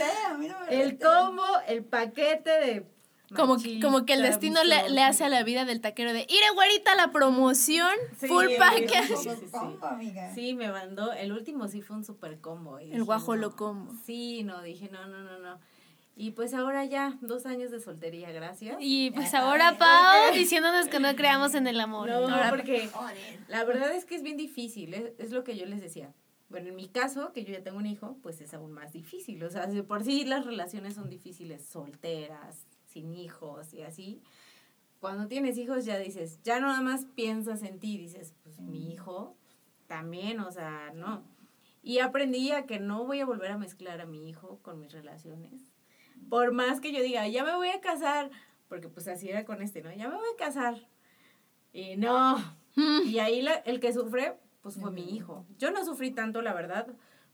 [0.69, 2.92] El combo, el paquete de.
[3.36, 6.46] Como, como que el destino le, le hace a la vida del taquero de, ire
[6.56, 9.08] güerita la promoción, Sí, full package.
[9.17, 10.54] sí, sí, sí.
[10.56, 11.12] Me mandó.
[11.13, 12.80] El último sí fue un super combo.
[12.80, 13.56] y El dije, guajolo no.
[13.56, 13.93] combo.
[14.06, 15.60] Sí, no, dije, no, no, no, no.
[16.15, 18.78] Y pues ahora ya, dos años de soltería, gracias.
[18.80, 22.08] Y pues ahora Pau diciéndonos que no creamos en el amor.
[22.08, 22.88] No, Ahora- porque
[23.48, 26.13] la verdad es que es bien difícil, es, es lo que yo les decía.
[26.50, 29.43] Bueno, en mi caso, que yo ya tengo un hijo, pues es aún más difícil.
[29.43, 34.21] O sea, de por sí las relaciones son difíciles, solteras, sin hijos y así.
[34.99, 38.91] Cuando tienes hijos ya dices, ya no nada más piensas en ti, dices, pues mi
[38.93, 39.36] hijo
[39.88, 41.23] también, o sea, no.
[41.82, 44.93] Y aprendí a que no voy a volver a mezclar a mi hijo con mis
[44.93, 45.62] relaciones.
[46.29, 48.32] Por más que yo diga, ya me voy a casar,
[48.69, 49.91] porque pues así era con este, ¿no?
[49.91, 50.75] Ya me voy a casar.
[51.73, 52.38] Y no.
[53.06, 55.45] Y ahí la- el que sufre, pues fue mi hijo.
[55.60, 56.88] Yo no sufrí tanto, la verdad,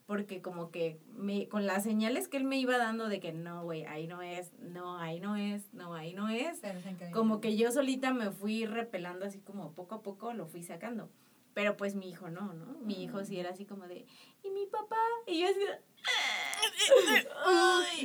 [0.10, 3.62] porque como que me, con las señales que él me iba dando de que no,
[3.62, 6.60] güey, ahí no es, no, ahí no es, no, ahí no es,
[7.14, 11.12] como que yo solita me fui repelando así como poco a poco lo fui sacando.
[11.54, 12.76] Pero pues mi hijo no, ¿no?
[12.82, 14.08] Mi hijo sí era así como de,
[14.42, 14.96] ¿y mi papá?
[15.28, 15.78] Y yo así de,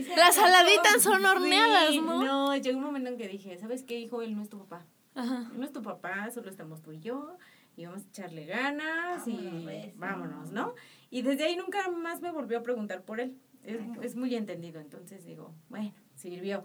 [0.15, 2.23] Las saladitas son horneadas, Sí, ¿no?
[2.23, 4.21] No, llegó un momento en que dije, ¿sabes qué, hijo?
[4.21, 4.85] Él no es tu papá.
[5.15, 5.49] Ajá.
[5.55, 7.39] Él no es tu papá, solo estamos tú y yo.
[7.77, 10.75] y vamos a echarle ganas y Vámonos, pues, vámonos, ¿no?
[11.15, 13.39] Y desde ahí nunca más me volvió a preguntar por él.
[13.63, 16.65] Es, es muy entendido, entonces digo, bueno, sirvió.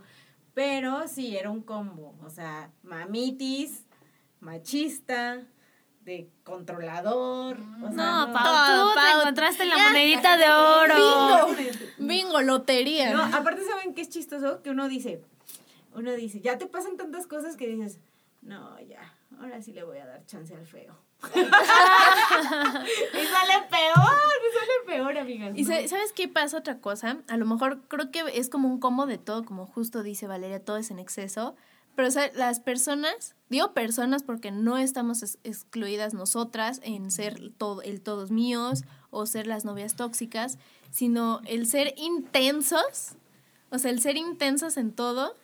[0.55, 3.85] Pero sí, era un combo, o sea, mamitis,
[4.39, 5.43] machista,
[6.01, 7.57] de controlador.
[7.83, 11.55] O sea, No, Pau, tú te encontraste la monedita de oro.
[11.99, 13.13] Bingo, lotería.
[13.13, 14.63] No, aparte, ¿saben qué es chistoso?
[14.63, 15.21] Que uno dice,
[15.93, 17.99] uno dice, ya te pasan tantas cosas que dices,
[18.41, 20.97] no, ya, ahora sí le voy a dar chance al feo.
[21.23, 21.39] Y
[23.25, 25.53] sale peor, me sale peor, amigas.
[25.57, 25.67] Y ¿no?
[25.67, 27.17] sa- ¿sabes qué pasa otra cosa?
[27.27, 30.63] A lo mejor creo que es como un combo de todo, como justo dice Valeria,
[30.63, 31.55] todo es en exceso.
[31.95, 37.51] Pero o sea, las personas, digo personas porque no estamos es- excluidas nosotras en ser
[37.57, 40.57] todo, el todos míos o ser las novias tóxicas,
[40.91, 43.15] sino el ser intensos,
[43.71, 45.35] o sea, el ser intensos en todo.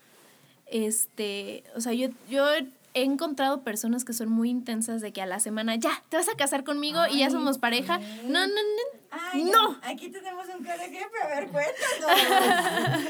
[0.67, 2.45] Este, o sea, yo, yo
[2.95, 6.29] he encontrado personas que son muy intensas de que a la semana ya, te vas
[6.29, 7.99] a casar conmigo y ya somos pareja.
[7.99, 8.05] ¿qué?
[8.23, 9.77] No, no, no, Ay, No.
[9.83, 11.19] Aquí tenemos un claro ejemplo.
[11.21, 13.01] A ver, cuéntanos.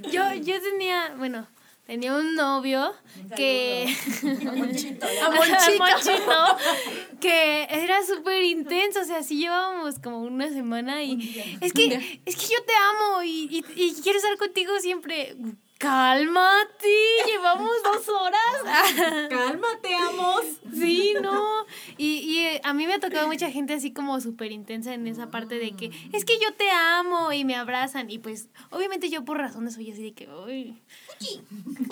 [0.12, 1.46] Yo, yo tenía, bueno,
[1.86, 2.94] tenía un novio
[3.36, 3.94] que...
[4.22, 5.06] Monchito.
[5.24, 5.78] A Monchito.
[5.78, 6.56] Monchito,
[7.20, 12.36] que era súper intenso, o sea, así llevábamos como una semana y es que, es
[12.36, 15.36] que yo te amo y, y, y quiero estar contigo siempre.
[15.78, 16.88] Cálmate,
[17.24, 18.88] llevamos dos horas.
[19.30, 20.42] Cálmate, amos.
[20.74, 21.66] Sí, no.
[21.96, 25.06] Y, y eh, a mí me ha tocado mucha gente así como súper intensa en
[25.06, 28.10] esa parte de que es que yo te amo y me abrazan.
[28.10, 30.82] Y pues, obviamente yo por razones soy así de que, uy.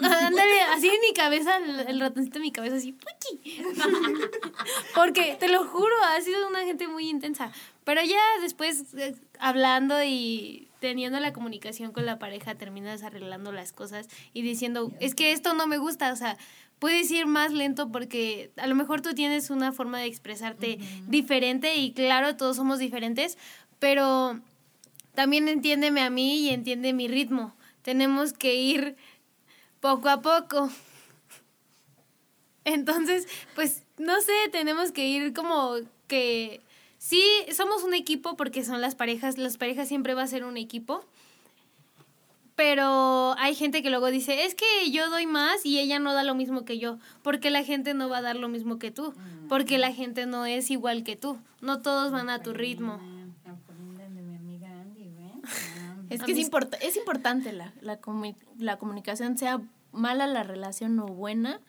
[0.03, 3.63] Ándale, así en mi cabeza, el, el ratoncito en mi cabeza, así, puchi.
[4.97, 7.53] Porque te lo juro, ha sido una gente muy intensa.
[7.85, 13.73] Pero ya después, eh, hablando y teniendo la comunicación con la pareja, terminas arreglando las
[13.73, 16.39] cosas y diciendo, es que esto no me gusta, o sea,
[16.79, 21.75] puedes ir más lento porque a lo mejor tú tienes una forma de expresarte diferente
[21.75, 23.37] y claro, todos somos diferentes,
[23.81, 24.41] pero
[25.17, 27.53] también entiéndeme a mí y entiende mi ritmo.
[27.83, 28.95] Tenemos que ir
[29.81, 30.71] poco a poco.
[32.65, 36.61] Entonces, pues, no sé, tenemos que ir como que
[37.09, 40.57] sí, somos un equipo porque son las parejas, las parejas siempre va a ser un
[40.57, 41.05] equipo.
[42.57, 46.23] Pero hay gente que luego dice, es que yo doy más y ella no da
[46.25, 49.13] lo mismo que yo, porque la gente no va a dar lo mismo que tú,
[49.49, 52.99] porque la gente no es igual que tú, no todos van a tu ritmo.
[56.09, 59.61] Es que es, import- es importante la, la, comu- la comunicación, sea
[59.93, 61.61] mala la relación o buena.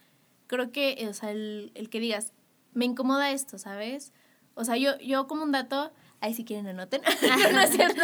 [0.48, 2.32] Creo que, o sea, el, el que digas,
[2.74, 4.14] me incomoda esto, ¿sabes?
[4.58, 7.02] O sea, yo, yo como un dato, ahí si quieren anoten.
[7.54, 8.02] no es cierto.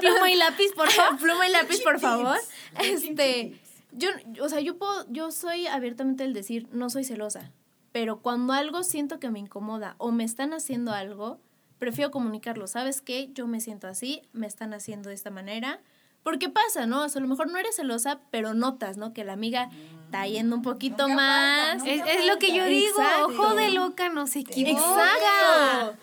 [0.00, 1.18] Pluma y lápiz, por favor.
[1.20, 2.36] Pluma y lápiz, por favor.
[2.78, 3.58] Este,
[3.92, 7.52] yo, o sea, yo puedo, yo soy abiertamente el decir, no soy celosa.
[7.90, 11.40] Pero cuando algo siento que me incomoda o me están haciendo algo,
[11.78, 12.66] prefiero comunicarlo.
[12.66, 13.30] ¿Sabes qué?
[13.32, 15.80] Yo me siento así, me están haciendo de esta manera.
[16.24, 17.04] Porque pasa, ¿no?
[17.04, 19.12] O sea, a lo mejor no eres celosa, pero notas, ¿no?
[19.12, 19.70] Que la amiga
[20.06, 21.78] está yendo un poquito Nunca más.
[21.84, 23.26] falta, Es, lo que yo digo, Exacto.
[23.26, 24.80] ojo de loca no se equivoca.
[24.80, 25.98] Exacto.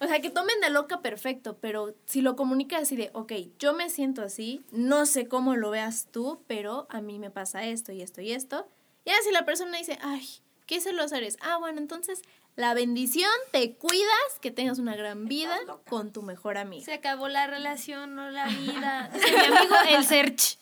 [0.00, 3.72] O sea, que tomen de loca perfecto, pero si lo comunicas así de, ok, yo
[3.74, 7.92] me siento así, no sé cómo lo veas tú, pero a mí me pasa esto
[7.92, 8.66] y esto y esto.
[9.04, 10.26] Y ahora si la persona dice, ay,
[10.66, 11.36] ¿qué celosa eres?
[11.40, 12.22] Ah, bueno, entonces
[12.56, 15.56] la bendición, te cuidas, que tengas una gran vida
[15.88, 16.84] con tu mejor amiga.
[16.84, 19.10] Se acabó la relación, no la vida.
[19.14, 20.58] Mi amigo el search.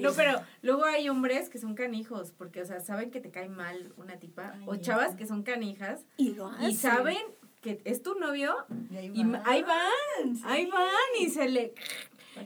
[0.00, 3.48] No, pero luego hay hombres que son canijos, porque, o sea, saben que te cae
[3.48, 6.76] mal una tipa, o chavas que son canijas, Y lo y hacen.
[6.76, 7.18] saben
[7.62, 8.54] que es tu novio,
[8.90, 9.42] Y ahí y van.
[9.46, 10.42] ahí van, Sí.
[10.46, 11.74] ahí van, y se le...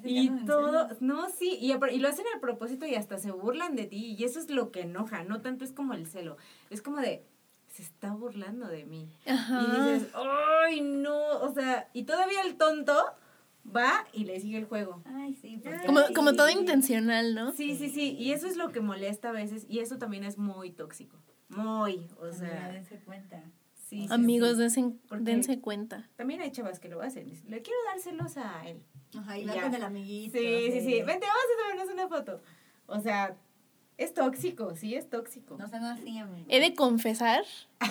[0.04, 3.86] Y todo, no, sí, y, y lo hacen a propósito y hasta se burlan de
[3.86, 6.36] ti, y eso es lo que enoja, no tanto es como el celo,
[6.70, 7.24] es como de,
[7.78, 9.08] se está burlando de mí.
[9.24, 9.62] Ajá.
[9.62, 11.38] Y dices, ¡ay, no!
[11.42, 12.92] O sea, y todavía el tonto
[13.64, 15.00] va y le sigue el juego.
[15.06, 15.60] Ay, sí.
[15.62, 16.36] porque- Como, Ay, como sí.
[16.36, 17.52] todo intencional, ¿no?
[17.52, 20.38] Sí, sí, sí, y eso es lo que molesta a veces, y eso también es
[20.38, 21.16] muy tóxico.
[21.50, 23.42] Muy, o sea, dense cuenta.
[23.74, 24.06] sí.
[24.06, 26.08] sí, Amigos, dense, dense cuenta.
[26.16, 27.28] También hay chavas que lo hacen.
[27.48, 28.82] Le quiero dar celos a él.
[29.16, 30.36] Ajá, y Y va con el amiguito.
[30.36, 31.02] Sí, sí, sí.
[31.02, 32.42] Vente, vamos a tomarnos una foto.
[32.86, 33.36] O sea,
[33.98, 35.56] es tóxico, sí, es tóxico.
[35.58, 36.46] No sean así, amigo.
[36.48, 37.44] He de confesar,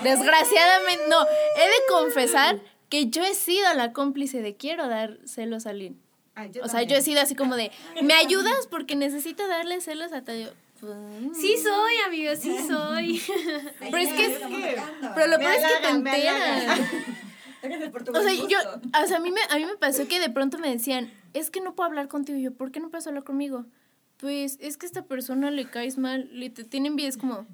[0.04, 5.66] desgraciadamente, no, he de confesar que yo he sido la cómplice de quiero dar celos
[5.68, 6.00] a Lynn.
[6.52, 7.72] Yo O sea, yo he sido así como de,
[8.04, 8.68] ¿me ayudas?
[8.68, 10.52] Porque necesito darle celos a Tayo.
[11.34, 13.20] Sí soy, amigo, sí soy.
[13.80, 14.78] Pero es que es que-
[15.16, 16.80] Pero lo peor es que te enteras.
[18.14, 18.58] O sea, yo,
[19.04, 21.50] o sea, a mí me, a mí me pasó que de pronto me decían, es
[21.50, 22.38] que no puedo hablar contigo.
[22.38, 23.66] Y yo, ¿por qué no puedes hablar conmigo?
[24.18, 27.10] Pues es que a esta persona le caes mal, le te tiene envidia.
[27.10, 27.46] Es como,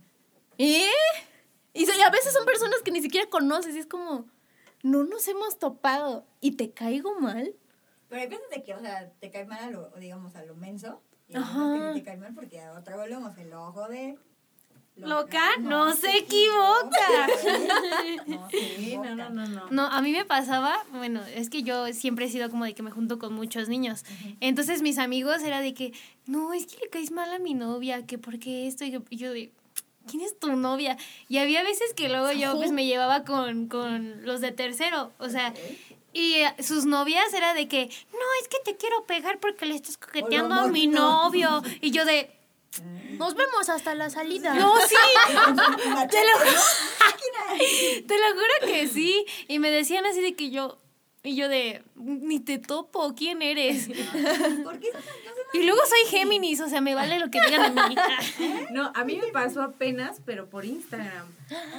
[0.57, 0.87] ¿eh?
[1.73, 4.27] Y y a veces son personas que ni siquiera conoces y es como,
[4.83, 7.55] no nos hemos topado y te caigo mal.
[8.09, 10.55] Pero hay veces de que, o sea, te cae mal a lo, digamos, a lo
[10.55, 11.01] menso.
[11.27, 11.93] Y Ajá.
[11.93, 14.19] que te cae mal porque a otra volvemos el ojo de...
[14.95, 17.27] Loca, no se equivoca.
[18.27, 19.67] No se Sí, no, no, no, no.
[19.71, 22.83] No, a mí me pasaba, bueno, es que yo siempre he sido como de que
[22.83, 24.03] me junto con muchos niños.
[24.39, 25.93] Entonces mis amigos era de que,
[26.27, 29.33] no, es que le caes mal a mi novia, que por qué esto, y yo-
[29.33, 29.51] de,
[30.07, 30.97] ¿quién es tu novia?
[31.27, 35.29] Y había veces que luego yo pues me llevaba con, con los de tercero, o
[35.29, 35.53] sea,
[36.13, 39.75] y eh, sus novias era de que, no, es que te quiero pegar porque le
[39.75, 41.23] estás coqueteando a mi no.
[41.23, 41.63] novio.
[41.81, 42.29] Y yo de,
[43.17, 44.53] Nos vemos hasta la salida.
[44.53, 44.95] no, sí,
[46.09, 49.25] Te lo Te lo juro que sí.
[49.47, 50.77] Y me decían así de que yo.
[51.25, 51.83] Y yo de.
[51.95, 53.87] Ni te topo, ¿quién eres?
[54.63, 54.89] ¿Por qué
[55.53, 57.95] Y luego soy Géminis, o sea, me vale lo que digan de mí.
[58.71, 61.27] No, a mí me pasó apenas, pero por Instagram,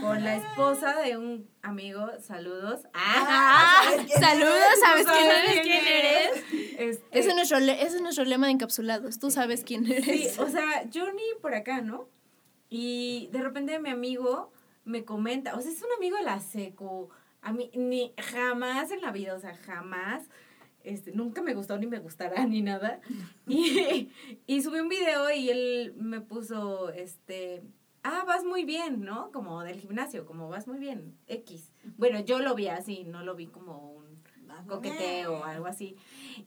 [0.00, 2.80] con la esposa de un amigo, saludos.
[2.94, 4.80] Ah, ¿sabes quién Saludos, eres?
[4.80, 5.62] ¿sabes quién ¿Sabes eres?
[5.62, 6.44] quién eres?
[6.78, 9.18] Este, Ese es, nuestro ese es nuestro lema de encapsulados.
[9.18, 10.04] Tú sabes quién eres.
[10.34, 12.08] Sí, o sea, yo ni por acá, ¿no?
[12.70, 14.52] Y de repente mi amigo
[14.84, 17.10] me comenta, o sea, es un amigo de la secu.
[17.44, 20.28] A mí ni jamás en la vida, o sea, jamás,
[20.82, 23.00] este, nunca me gustó ni me gustará ni nada.
[23.46, 24.10] Y,
[24.46, 27.62] y subí un video y él me puso, este,
[28.02, 29.30] ah, vas muy bien, ¿no?
[29.32, 31.70] Como del gimnasio, como vas muy bien, X.
[31.96, 34.04] Bueno, yo lo vi así, no lo vi como un
[34.46, 35.96] muy coqueteo o algo así.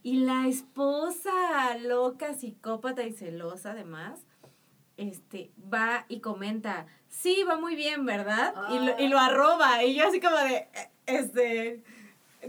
[0.04, 4.26] Y la esposa loca, psicópata y celosa además,
[4.98, 8.54] este, va y comenta, sí, va muy bien, ¿verdad?
[8.72, 9.84] Y, lo, y lo arroba.
[9.84, 11.84] Y yo así como de, eh, este...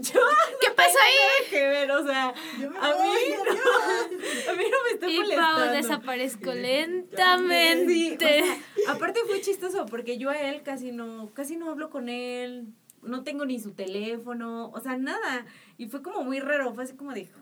[0.01, 0.19] Yo
[0.61, 1.49] ¿Qué pasa ahí?
[1.49, 4.89] que ver, o sea, Yo me a voy, mí yo- no, a mí no me
[4.93, 5.71] está Y Pau molestando.
[5.71, 8.15] desaparezco Sí, lentamente.
[8.43, 12.07] o sea, aparte fue chistoso porque yo a él casi no, casi no hablo con
[12.07, 12.67] él,
[13.01, 15.45] no tengo ni su teléfono, o sea, nada.
[15.77, 17.39] Y fue como muy raro, fue así como dijo.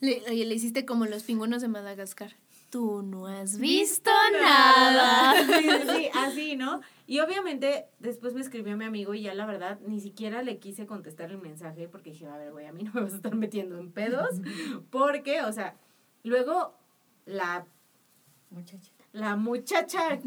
[0.00, 2.34] Le, oye, le hiciste como los pingüinos de Madagascar.
[2.74, 5.32] Tú no has Visto nada.
[5.46, 6.80] Sí, sí, sí, así, ¿no?
[7.06, 10.84] Y obviamente después me escribió mi amigo y ya la verdad ni siquiera le quise
[10.84, 13.36] contestar el mensaje porque dije, a ver, güey, a mí no me vas a estar
[13.36, 14.40] metiendo en pedos.
[14.90, 15.76] Porque, o sea,
[16.24, 16.74] luego
[17.26, 17.64] la
[18.50, 18.90] Muchacha.
[19.12, 20.18] la muchacha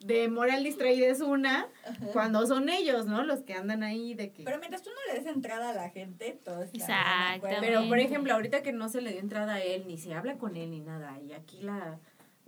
[0.00, 1.68] de moral distraída es una,
[2.12, 3.24] cuando son ellos, ¿no?
[3.24, 4.44] Los que andan ahí de que...
[4.44, 7.30] Pero mientras tú no le des entrada a la gente, todo está bien, Exactamente.
[7.30, 7.60] ¿de acuerdo?
[7.60, 10.38] Pero, por ejemplo, ahorita que no se le dio entrada a él, ni se habla
[10.38, 11.98] con él, ni nada, y aquí la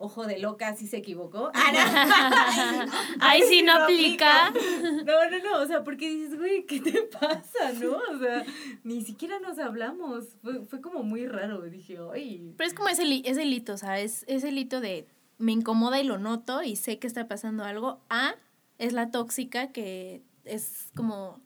[0.00, 1.52] ojo de loca sí se equivocó.
[1.54, 2.86] Ah,
[3.18, 3.20] no.
[3.20, 4.50] Ahí sí no aplica.
[4.50, 7.98] No, no, no, o sea, porque dices, güey, ¿qué te pasa, no?
[8.10, 8.44] O sea,
[8.82, 10.38] ni siquiera nos hablamos.
[10.42, 11.60] Fue, fue como muy raro.
[11.62, 12.54] Dije, ay.
[12.56, 15.06] Pero es como ese, ese hito, o sea, es ese hito de
[15.40, 18.00] me incomoda y lo noto y sé que está pasando algo.
[18.08, 18.34] A
[18.78, 21.40] es la tóxica que es como,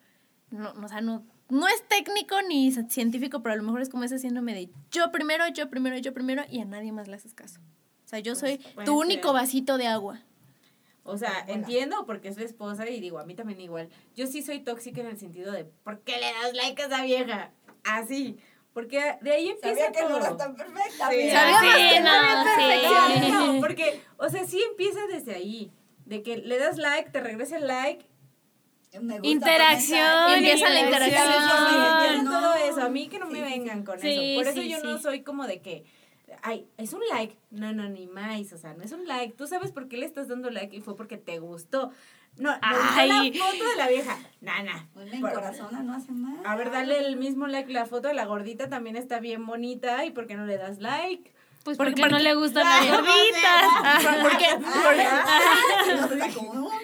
[0.50, 3.88] no, no, o sea, no, no es técnico ni científico, pero a lo mejor es
[3.88, 7.16] como ese síndrome de yo primero, yo primero, yo primero y a nadie más le
[7.16, 7.60] haces caso.
[8.04, 9.34] O sea, yo soy puede tu único ser.
[9.34, 10.20] vasito de agua.
[11.02, 11.54] O sea, Hola.
[11.54, 13.90] entiendo porque es su esposa y digo, a mí también igual.
[14.14, 17.02] Yo sí soy tóxica en el sentido de, ¿por qué le das like a esa
[17.02, 17.50] vieja?
[17.84, 18.38] Así.
[18.74, 20.18] Porque de ahí empieza Sabía que no todo.
[20.18, 21.08] eras tan perfecta.
[21.10, 21.16] Sí.
[21.16, 22.44] Sí, que no,
[23.24, 23.30] sí.
[23.30, 25.70] No, porque, o sea, sí empieza desde ahí.
[26.04, 28.04] De que le das like, te regresa el like.
[29.00, 30.00] Me gusta Interacción.
[30.24, 30.38] comentar.
[30.38, 31.22] Empieza la interacción.
[31.22, 32.30] Empieza No.
[32.40, 32.82] todo eso.
[32.82, 34.40] A mí que no me Sí, vengan con Sí, eso.
[34.40, 35.84] Por eso sí, yo no soy como de que,
[36.42, 37.36] ay, es un like.
[37.50, 38.52] No, no, ni más.
[38.52, 39.34] O sea, no es un like.
[39.34, 41.90] Tú sabes por qué le estás dando like y fue porque te gustó.
[42.36, 43.32] No, Ay.
[43.32, 44.18] la foto de la vieja.
[44.40, 44.88] Nana.
[45.12, 46.38] Encorazona no hace mal.
[46.44, 47.72] A ver, dale el mismo like.
[47.72, 50.04] La foto de la gordita también está bien bonita.
[50.04, 51.32] ¿Y por qué no le das like?
[51.64, 54.22] Pues Porque- porque, no le gustan las gorditas.
[54.22, 54.46] Porque,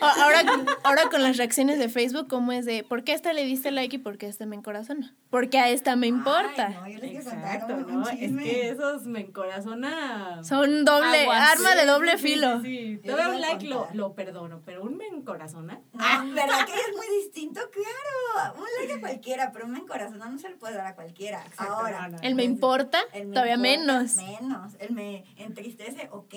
[0.01, 0.43] ahora,
[0.83, 3.71] ahora con las reacciones de Facebook, ¿cómo es de por qué a esta le diste
[3.71, 5.15] like y por qué a esta me encorazona?
[5.29, 6.69] Porque a esta me importa.
[6.69, 8.09] Ay, no, yo les quiero contar Exacto, ¿no?
[8.09, 10.45] Es que esos me encorazonan.
[10.45, 11.51] Son doble, Aguas.
[11.53, 12.61] arma de doble Sí, filo.
[12.63, 13.09] Sí, sí.
[13.09, 15.81] Todo un like lo, lo perdono, pero un me encorazona.
[15.93, 17.61] No, ¿verdad que es muy distinto?
[17.71, 18.55] Claro.
[18.59, 21.45] Un like a cualquiera, pero un encorazona no se le puede dar a cualquiera.
[21.47, 22.09] Exacto, Ahora.
[22.09, 22.23] no, no.
[22.23, 24.15] El me importa, el me todavía importa, menos.
[24.17, 24.70] Menos.
[24.79, 26.35] El me entristece, ok.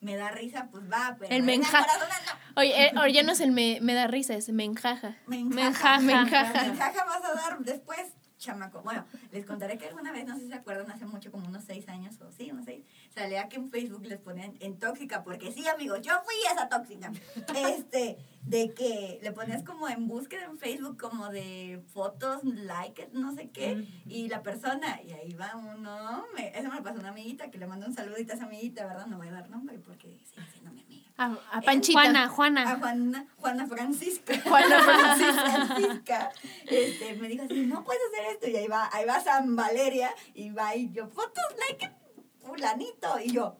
[0.00, 1.34] Me da risa, pues va, pero.
[1.34, 2.60] El me una enja- encorazona no.
[2.60, 5.16] Oye, eh, ya no es el me, me da risa, es me enjaja.
[5.26, 6.00] Me enjaja.
[6.00, 6.62] Me enjaja.
[6.62, 8.00] Me enjaja vas a dar después,
[8.42, 8.82] chamaco.
[8.82, 11.64] Bueno, les contaré que alguna vez, no sé si se acuerdan, hace mucho, como unos
[11.64, 12.84] seis años o sí, unos seis,
[13.14, 17.12] salía que en Facebook les ponían en tóxica, porque sí, amigos, yo fui esa tóxica.
[17.54, 23.34] Este, de que le ponías como en búsqueda en Facebook como de fotos, likes, no
[23.34, 27.10] sé qué, y la persona, y ahí va uno, me, eso me lo pasó una
[27.10, 29.06] amiguita que le mandó un saludito a esa amiguita, ¿verdad?
[29.06, 31.01] No voy a dar nombre porque sigue siendo mi amiga.
[31.18, 32.00] A, a Panchita.
[32.00, 32.78] Juana, a Juana.
[32.78, 34.34] Juana, Juana Francisca.
[34.44, 34.78] Juana
[35.66, 36.32] Francisca.
[36.66, 38.48] Este, me dijo así, no puedes hacer esto.
[38.48, 41.90] Y ahí va, ahí va San Valeria y va y yo, fotos, like,
[42.42, 43.18] fulanito.
[43.20, 43.56] Y yo,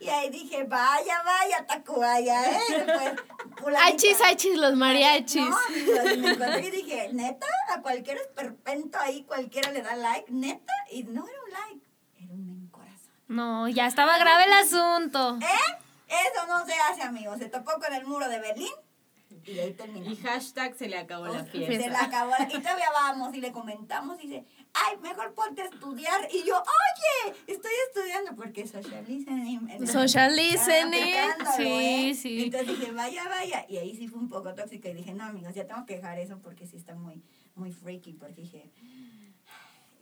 [0.00, 2.60] y ahí dije, vaya, vaya, Tacubaya, ¿eh?
[2.70, 3.12] Después,
[3.56, 3.86] fulanita.
[3.86, 5.48] Achis, achis, los mariachis.
[5.48, 5.56] No,
[6.04, 10.72] me encontré y dije, neta, a cualquier esperpento ahí cualquiera le da like, neta.
[10.90, 11.86] Y no era un like,
[12.18, 13.12] era un en corazón.
[13.28, 15.38] No, ya estaba grave el asunto.
[15.40, 15.78] ¿Eh?
[16.08, 16.61] Eso no
[16.94, 17.36] se hace, amigo.
[17.38, 18.72] Se topó con el muro de Berlín
[19.46, 20.10] y ahí terminó.
[20.10, 21.88] Y hashtag se le acabó la Se fiesta.
[21.88, 22.32] la acabó.
[22.48, 26.28] Y todavía vamos y le comentamos y dice, ay, mejor ponte a estudiar.
[26.32, 29.86] Y yo, oye, estoy estudiando porque social listening.
[29.86, 31.16] Social listening.
[31.16, 32.14] aplicándolo, Sí, ¿eh?
[32.14, 32.42] sí.
[32.44, 33.64] Entonces dije, vaya, vaya.
[33.68, 36.18] Y ahí sí fue un poco tóxica y dije, no, amigos, ya tengo que dejar
[36.18, 37.22] eso porque sí está muy,
[37.54, 38.12] muy freaky.
[38.12, 38.70] Porque dije,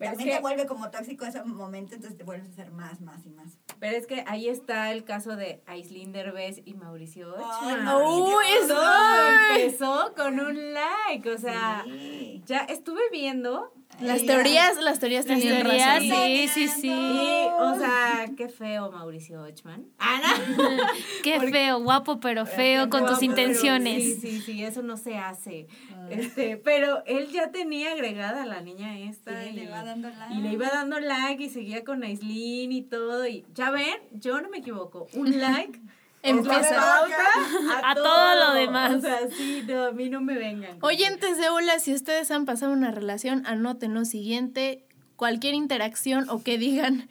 [0.01, 2.73] Pero es también que- te vuelve como tóxico ese momento, entonces te vuelves a hacer
[2.73, 3.59] más, más y más.
[3.79, 7.35] Pero es que ahí está el caso de Aislinn Derbez y Mauricio.
[7.37, 9.63] Uy, es- ay.
[9.63, 12.43] empezó con un like, o sea, Sí.
[12.47, 16.25] ya estuve viendo Las teorías, las teorías Las tenían teorías, razón.
[16.27, 16.89] sí, sí, sí.
[16.89, 19.85] y, o sea, qué feo Mauricio Ochman.
[19.99, 20.33] Ana.
[21.23, 24.03] Qué feo, guapo, pero feo con tus Guapo, intenciones.
[24.03, 25.67] Sí, sí, sí, eso no se hace.
[26.09, 30.09] Este, pero él ya tenía agregada a la niña esta Sí, y, le va dando
[30.09, 30.35] like.
[30.35, 34.41] y le iba dando like y seguía con Aislinn y todo y ya ven, yo
[34.41, 35.79] no me equivoco, un like
[36.23, 36.75] Empieza.
[36.75, 38.95] la pauta A todo lo demás.
[38.97, 40.79] O sea, sí, no, a mí no me vengan.
[40.83, 44.85] Oyentes de ULA, si ustedes han pasado una relación, anoten lo siguiente.
[45.17, 47.09] Cualquier interacción o que digan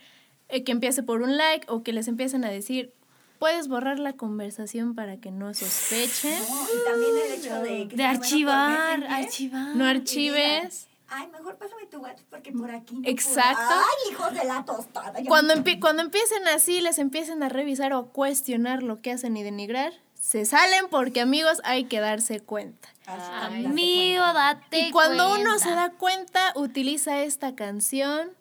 [0.47, 2.93] eh, que empiece por un like o que les empiecen a decir,
[3.39, 6.37] puedes borrar la conversación para que no sospechen.
[6.49, 7.87] No, y también el hecho de...
[7.87, 9.25] que De archivar, Messenger.
[9.25, 9.75] archivar.
[9.75, 10.88] No archives.
[11.11, 13.57] Ay, mejor pásame tu WhatsApp porque por aquí no Exacto.
[13.67, 13.79] puedo.
[13.81, 15.13] Ay, hijos de la tostada.
[15.27, 19.43] Cuando, empie- cuando empiecen así, les empiecen a revisar o cuestionar lo que hacen y
[19.43, 22.89] denigrar, se salen porque amigos hay que darse cuenta.
[23.07, 28.31] Amigo, date Y cuando uno se da cuenta, utiliza esta canción,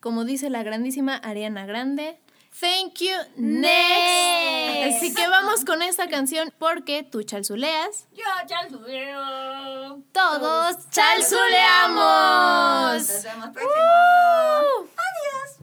[0.00, 2.18] como dice la grandísima Ariana Grande.
[2.58, 4.86] Thank you, next.
[4.86, 4.96] Next.
[4.96, 8.06] Así que vamos con esta canción porque tú chalzuleas.
[8.12, 10.02] Yo chalzuleo.
[10.12, 13.08] Todos Nos chalzuleamos.
[13.24, 14.88] vemos próximo.
[14.96, 15.58] Adiós.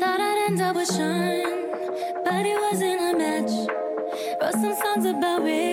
[0.00, 1.42] Thought I'd end up with Sean,
[2.24, 3.52] but it wasn't a match.
[4.40, 5.69] Wrote some songs about Ricky,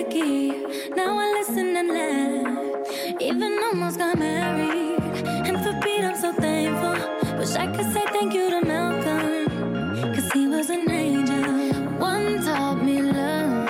[3.68, 4.98] almost got married,
[5.46, 7.38] and for Pete I'm so thankful.
[7.38, 10.14] Wish I could say thank you to Malcolm, mm.
[10.14, 11.52] cause he was an angel.
[11.98, 13.68] One taught me love,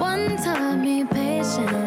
[0.00, 1.83] one taught me patience,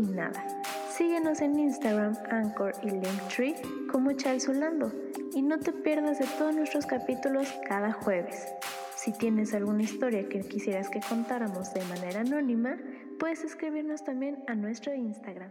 [0.00, 0.44] y nada.
[0.90, 3.54] Síguenos en Instagram, Anchor y Linktree
[3.90, 4.92] como Chalzulando
[5.34, 8.48] y no te pierdas de todos nuestros capítulos cada jueves.
[8.96, 12.76] Si tienes alguna historia que quisieras que contáramos de manera anónima,
[13.18, 15.50] puedes escribirnos también a nuestro Instagram.